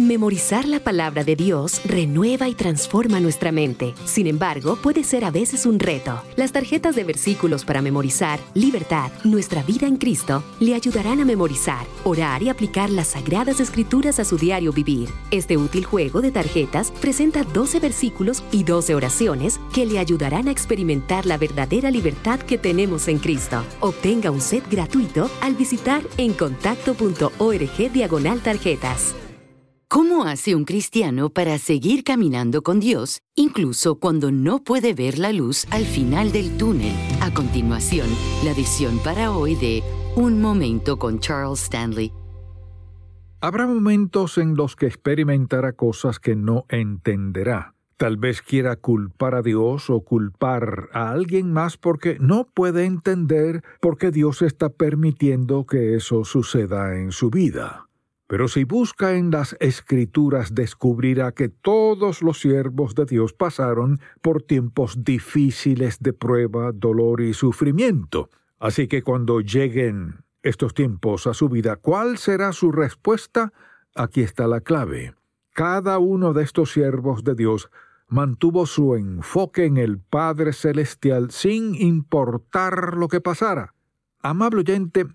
Memorizar 0.00 0.66
la 0.66 0.80
palabra 0.80 1.24
de 1.24 1.36
Dios 1.36 1.82
renueva 1.84 2.48
y 2.48 2.54
transforma 2.54 3.20
nuestra 3.20 3.52
mente. 3.52 3.94
Sin 4.06 4.26
embargo, 4.26 4.76
puede 4.76 5.04
ser 5.04 5.24
a 5.24 5.30
veces 5.30 5.66
un 5.66 5.78
reto. 5.78 6.22
Las 6.36 6.52
tarjetas 6.52 6.96
de 6.96 7.04
versículos 7.04 7.64
para 7.64 7.82
memorizar, 7.82 8.40
libertad, 8.54 9.10
nuestra 9.24 9.62
vida 9.62 9.86
en 9.86 9.98
Cristo, 9.98 10.42
le 10.58 10.74
ayudarán 10.74 11.20
a 11.20 11.24
memorizar, 11.24 11.86
orar 12.04 12.42
y 12.42 12.48
aplicar 12.48 12.88
las 12.88 13.08
sagradas 13.08 13.60
escrituras 13.60 14.18
a 14.18 14.24
su 14.24 14.38
diario 14.38 14.72
vivir. 14.72 15.10
Este 15.30 15.56
útil 15.56 15.84
juego 15.84 16.22
de 16.22 16.30
tarjetas 16.30 16.92
presenta 16.92 17.44
12 17.44 17.80
versículos 17.80 18.42
y 18.52 18.64
12 18.64 18.94
oraciones 18.94 19.60
que 19.74 19.86
le 19.86 19.98
ayudarán 19.98 20.48
a 20.48 20.50
experimentar 20.50 21.26
la 21.26 21.36
verdadera 21.36 21.90
libertad 21.90 22.40
que 22.40 22.58
tenemos 22.58 23.06
en 23.08 23.18
Cristo. 23.18 23.64
Obtenga 23.80 24.30
un 24.30 24.40
set 24.40 24.64
gratuito 24.70 25.30
al 25.40 25.54
visitar 25.56 26.02
encontacto.org 26.16 27.92
diagonal 27.92 28.40
tarjetas. 28.40 29.14
¿Cómo 29.92 30.22
hace 30.22 30.54
un 30.54 30.64
cristiano 30.64 31.30
para 31.30 31.58
seguir 31.58 32.04
caminando 32.04 32.62
con 32.62 32.78
Dios 32.78 33.22
incluso 33.34 33.96
cuando 33.96 34.30
no 34.30 34.62
puede 34.62 34.94
ver 34.94 35.18
la 35.18 35.32
luz 35.32 35.66
al 35.72 35.84
final 35.84 36.30
del 36.30 36.56
túnel? 36.56 36.94
A 37.20 37.34
continuación, 37.34 38.06
la 38.44 38.52
edición 38.52 39.00
para 39.02 39.32
hoy 39.32 39.56
de 39.56 39.82
Un 40.14 40.40
Momento 40.40 40.96
con 40.96 41.18
Charles 41.18 41.64
Stanley. 41.64 42.12
Habrá 43.40 43.66
momentos 43.66 44.38
en 44.38 44.54
los 44.54 44.76
que 44.76 44.86
experimentará 44.86 45.72
cosas 45.72 46.20
que 46.20 46.36
no 46.36 46.66
entenderá. 46.68 47.74
Tal 47.96 48.16
vez 48.16 48.42
quiera 48.42 48.76
culpar 48.76 49.34
a 49.34 49.42
Dios 49.42 49.90
o 49.90 50.02
culpar 50.02 50.88
a 50.92 51.10
alguien 51.10 51.52
más 51.52 51.76
porque 51.76 52.16
no 52.20 52.44
puede 52.44 52.84
entender 52.84 53.64
por 53.80 53.98
qué 53.98 54.12
Dios 54.12 54.40
está 54.42 54.68
permitiendo 54.68 55.66
que 55.66 55.96
eso 55.96 56.24
suceda 56.24 56.96
en 56.96 57.10
su 57.10 57.28
vida. 57.28 57.89
Pero 58.30 58.46
si 58.46 58.62
busca 58.62 59.16
en 59.16 59.32
las 59.32 59.56
escrituras 59.58 60.54
descubrirá 60.54 61.32
que 61.32 61.48
todos 61.48 62.22
los 62.22 62.38
siervos 62.38 62.94
de 62.94 63.04
Dios 63.04 63.32
pasaron 63.32 63.98
por 64.22 64.44
tiempos 64.44 65.02
difíciles 65.02 65.98
de 65.98 66.12
prueba, 66.12 66.70
dolor 66.70 67.22
y 67.22 67.34
sufrimiento. 67.34 68.30
Así 68.60 68.86
que 68.86 69.02
cuando 69.02 69.40
lleguen 69.40 70.22
estos 70.44 70.74
tiempos 70.74 71.26
a 71.26 71.34
su 71.34 71.48
vida, 71.48 71.74
¿cuál 71.74 72.18
será 72.18 72.52
su 72.52 72.70
respuesta? 72.70 73.52
Aquí 73.96 74.20
está 74.20 74.46
la 74.46 74.60
clave. 74.60 75.16
Cada 75.52 75.98
uno 75.98 76.32
de 76.32 76.44
estos 76.44 76.70
siervos 76.70 77.24
de 77.24 77.34
Dios 77.34 77.68
mantuvo 78.06 78.64
su 78.66 78.94
enfoque 78.94 79.64
en 79.64 79.76
el 79.76 79.98
Padre 79.98 80.52
Celestial 80.52 81.32
sin 81.32 81.74
importar 81.74 82.96
lo 82.96 83.08
que 83.08 83.20
pasara. 83.20 83.74
Amable 84.20 84.60
oyente, 84.60 85.08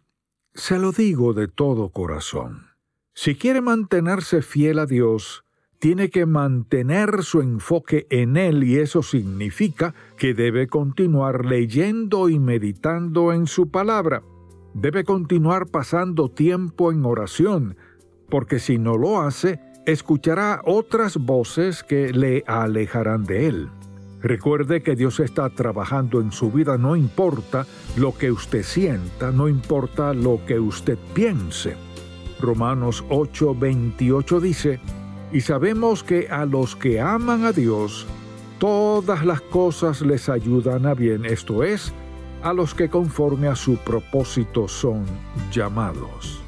se 0.53 0.77
lo 0.79 0.91
digo 0.91 1.33
de 1.33 1.47
todo 1.47 1.91
corazón. 1.91 2.74
Si 3.17 3.35
quiere 3.35 3.61
mantenerse 3.61 4.41
fiel 4.41 4.77
a 4.77 4.85
Dios, 4.85 5.45
tiene 5.79 6.09
que 6.09 6.25
mantener 6.25 7.23
su 7.23 7.39
enfoque 7.39 8.07
en 8.09 8.35
Él 8.35 8.65
y 8.65 8.75
eso 8.75 9.03
significa 9.03 9.95
que 10.17 10.33
debe 10.33 10.67
continuar 10.67 11.45
leyendo 11.45 12.27
y 12.27 12.39
meditando 12.39 13.31
en 13.31 13.47
su 13.47 13.71
palabra. 13.71 14.21
Debe 14.73 15.05
continuar 15.05 15.67
pasando 15.67 16.27
tiempo 16.27 16.91
en 16.91 17.05
oración, 17.05 17.77
porque 18.29 18.59
si 18.59 18.77
no 18.77 18.97
lo 18.97 19.21
hace, 19.21 19.61
escuchará 19.85 20.61
otras 20.65 21.15
voces 21.15 21.83
que 21.83 22.11
le 22.11 22.43
alejarán 22.47 23.23
de 23.23 23.47
Él. 23.47 23.69
Recuerde 24.21 24.83
que 24.83 24.97
Dios 24.97 25.21
está 25.21 25.49
trabajando 25.51 26.19
en 26.19 26.33
su 26.33 26.51
vida, 26.51 26.77
no 26.77 26.97
importa 26.97 27.65
lo 27.95 28.17
que 28.17 28.29
usted 28.29 28.63
sienta, 28.63 29.31
no 29.31 29.47
importa 29.47 30.13
lo 30.13 30.45
que 30.45 30.59
usted 30.59 30.97
piense. 31.13 31.84
Romanos 32.39 33.03
8:28 33.09 34.39
dice, 34.39 34.79
y 35.31 35.41
sabemos 35.41 36.03
que 36.03 36.29
a 36.29 36.45
los 36.45 36.75
que 36.75 37.01
aman 37.01 37.45
a 37.45 37.51
Dios, 37.51 38.05
todas 38.59 39.25
las 39.25 39.41
cosas 39.41 40.01
les 40.01 40.29
ayudan 40.29 40.85
a 40.85 40.93
bien, 40.93 41.25
esto 41.25 41.63
es, 41.63 41.93
a 42.41 42.53
los 42.53 42.73
que 42.73 42.89
conforme 42.89 43.47
a 43.47 43.55
su 43.55 43.77
propósito 43.77 44.67
son 44.67 45.03
llamados. 45.51 46.45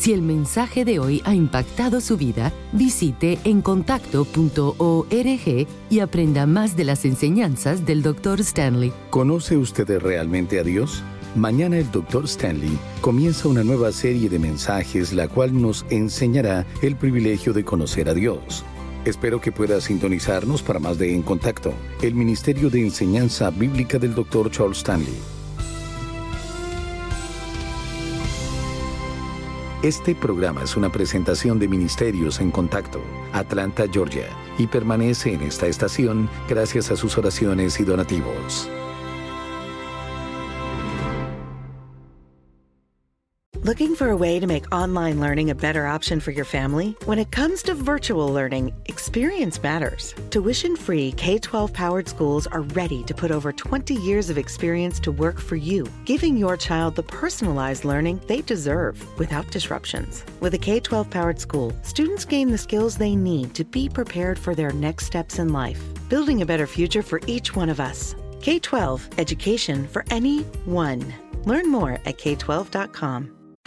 Si 0.00 0.14
el 0.14 0.22
mensaje 0.22 0.86
de 0.86 0.98
hoy 0.98 1.20
ha 1.26 1.34
impactado 1.34 2.00
su 2.00 2.16
vida, 2.16 2.54
visite 2.72 3.38
encontacto.org 3.44 5.66
y 5.90 6.00
aprenda 6.00 6.46
más 6.46 6.74
de 6.74 6.84
las 6.84 7.04
enseñanzas 7.04 7.84
del 7.84 8.00
Dr. 8.00 8.40
Stanley. 8.40 8.94
¿Conoce 9.10 9.58
usted 9.58 10.00
realmente 10.00 10.58
a 10.58 10.62
Dios? 10.62 11.02
Mañana 11.36 11.78
el 11.78 11.88
Dr. 11.92 12.24
Stanley 12.24 12.76
comienza 13.00 13.46
una 13.46 13.62
nueva 13.62 13.92
serie 13.92 14.28
de 14.28 14.40
mensajes 14.40 15.12
la 15.12 15.28
cual 15.28 15.60
nos 15.60 15.86
enseñará 15.88 16.66
el 16.82 16.96
privilegio 16.96 17.52
de 17.52 17.64
conocer 17.64 18.08
a 18.08 18.14
Dios. 18.14 18.64
Espero 19.04 19.40
que 19.40 19.52
pueda 19.52 19.80
sintonizarnos 19.80 20.60
para 20.60 20.80
más 20.80 20.98
de 20.98 21.14
En 21.14 21.22
Contacto, 21.22 21.72
el 22.02 22.16
Ministerio 22.16 22.68
de 22.68 22.80
Enseñanza 22.80 23.50
Bíblica 23.50 23.98
del 23.98 24.14
Dr. 24.14 24.50
Charles 24.50 24.78
Stanley. 24.78 25.16
Este 29.84 30.16
programa 30.16 30.64
es 30.64 30.76
una 30.76 30.90
presentación 30.90 31.60
de 31.60 31.68
Ministerios 31.68 32.40
en 32.40 32.50
Contacto, 32.50 33.00
Atlanta, 33.32 33.84
Georgia, 33.90 34.26
y 34.58 34.66
permanece 34.66 35.32
en 35.32 35.42
esta 35.42 35.68
estación 35.68 36.28
gracias 36.48 36.90
a 36.90 36.96
sus 36.96 37.16
oraciones 37.16 37.78
y 37.78 37.84
donativos. 37.84 38.68
Looking 43.70 43.94
for 43.94 44.08
a 44.10 44.16
way 44.16 44.40
to 44.40 44.48
make 44.48 44.74
online 44.74 45.20
learning 45.20 45.50
a 45.50 45.54
better 45.54 45.86
option 45.86 46.18
for 46.18 46.32
your 46.32 46.44
family? 46.44 46.96
When 47.04 47.20
it 47.20 47.30
comes 47.30 47.62
to 47.62 47.72
virtual 47.72 48.28
learning, 48.28 48.74
experience 48.86 49.62
matters. 49.62 50.12
Tuition 50.30 50.74
free 50.74 51.12
K 51.12 51.38
12 51.38 51.72
powered 51.72 52.08
schools 52.08 52.48
are 52.48 52.62
ready 52.62 53.04
to 53.04 53.14
put 53.14 53.30
over 53.30 53.52
20 53.52 53.94
years 53.94 54.28
of 54.28 54.38
experience 54.38 54.98
to 54.98 55.12
work 55.12 55.38
for 55.38 55.54
you, 55.54 55.86
giving 56.04 56.36
your 56.36 56.56
child 56.56 56.96
the 56.96 57.04
personalized 57.04 57.84
learning 57.84 58.20
they 58.26 58.40
deserve 58.40 58.96
without 59.20 59.48
disruptions. 59.52 60.24
With 60.40 60.54
a 60.54 60.58
K 60.58 60.80
12 60.80 61.08
powered 61.08 61.38
school, 61.38 61.72
students 61.82 62.24
gain 62.24 62.50
the 62.50 62.58
skills 62.58 62.96
they 62.96 63.14
need 63.14 63.54
to 63.54 63.62
be 63.62 63.88
prepared 63.88 64.36
for 64.36 64.56
their 64.56 64.72
next 64.72 65.06
steps 65.06 65.38
in 65.38 65.52
life, 65.52 65.80
building 66.08 66.42
a 66.42 66.46
better 66.52 66.66
future 66.66 67.04
for 67.04 67.20
each 67.28 67.54
one 67.54 67.68
of 67.68 67.78
us. 67.78 68.16
K 68.42 68.58
12 68.58 69.10
Education 69.18 69.86
for 69.86 70.04
Anyone. 70.10 71.14
Learn 71.44 71.70
more 71.70 71.92
at 72.04 72.18
k12.com. 72.18 73.36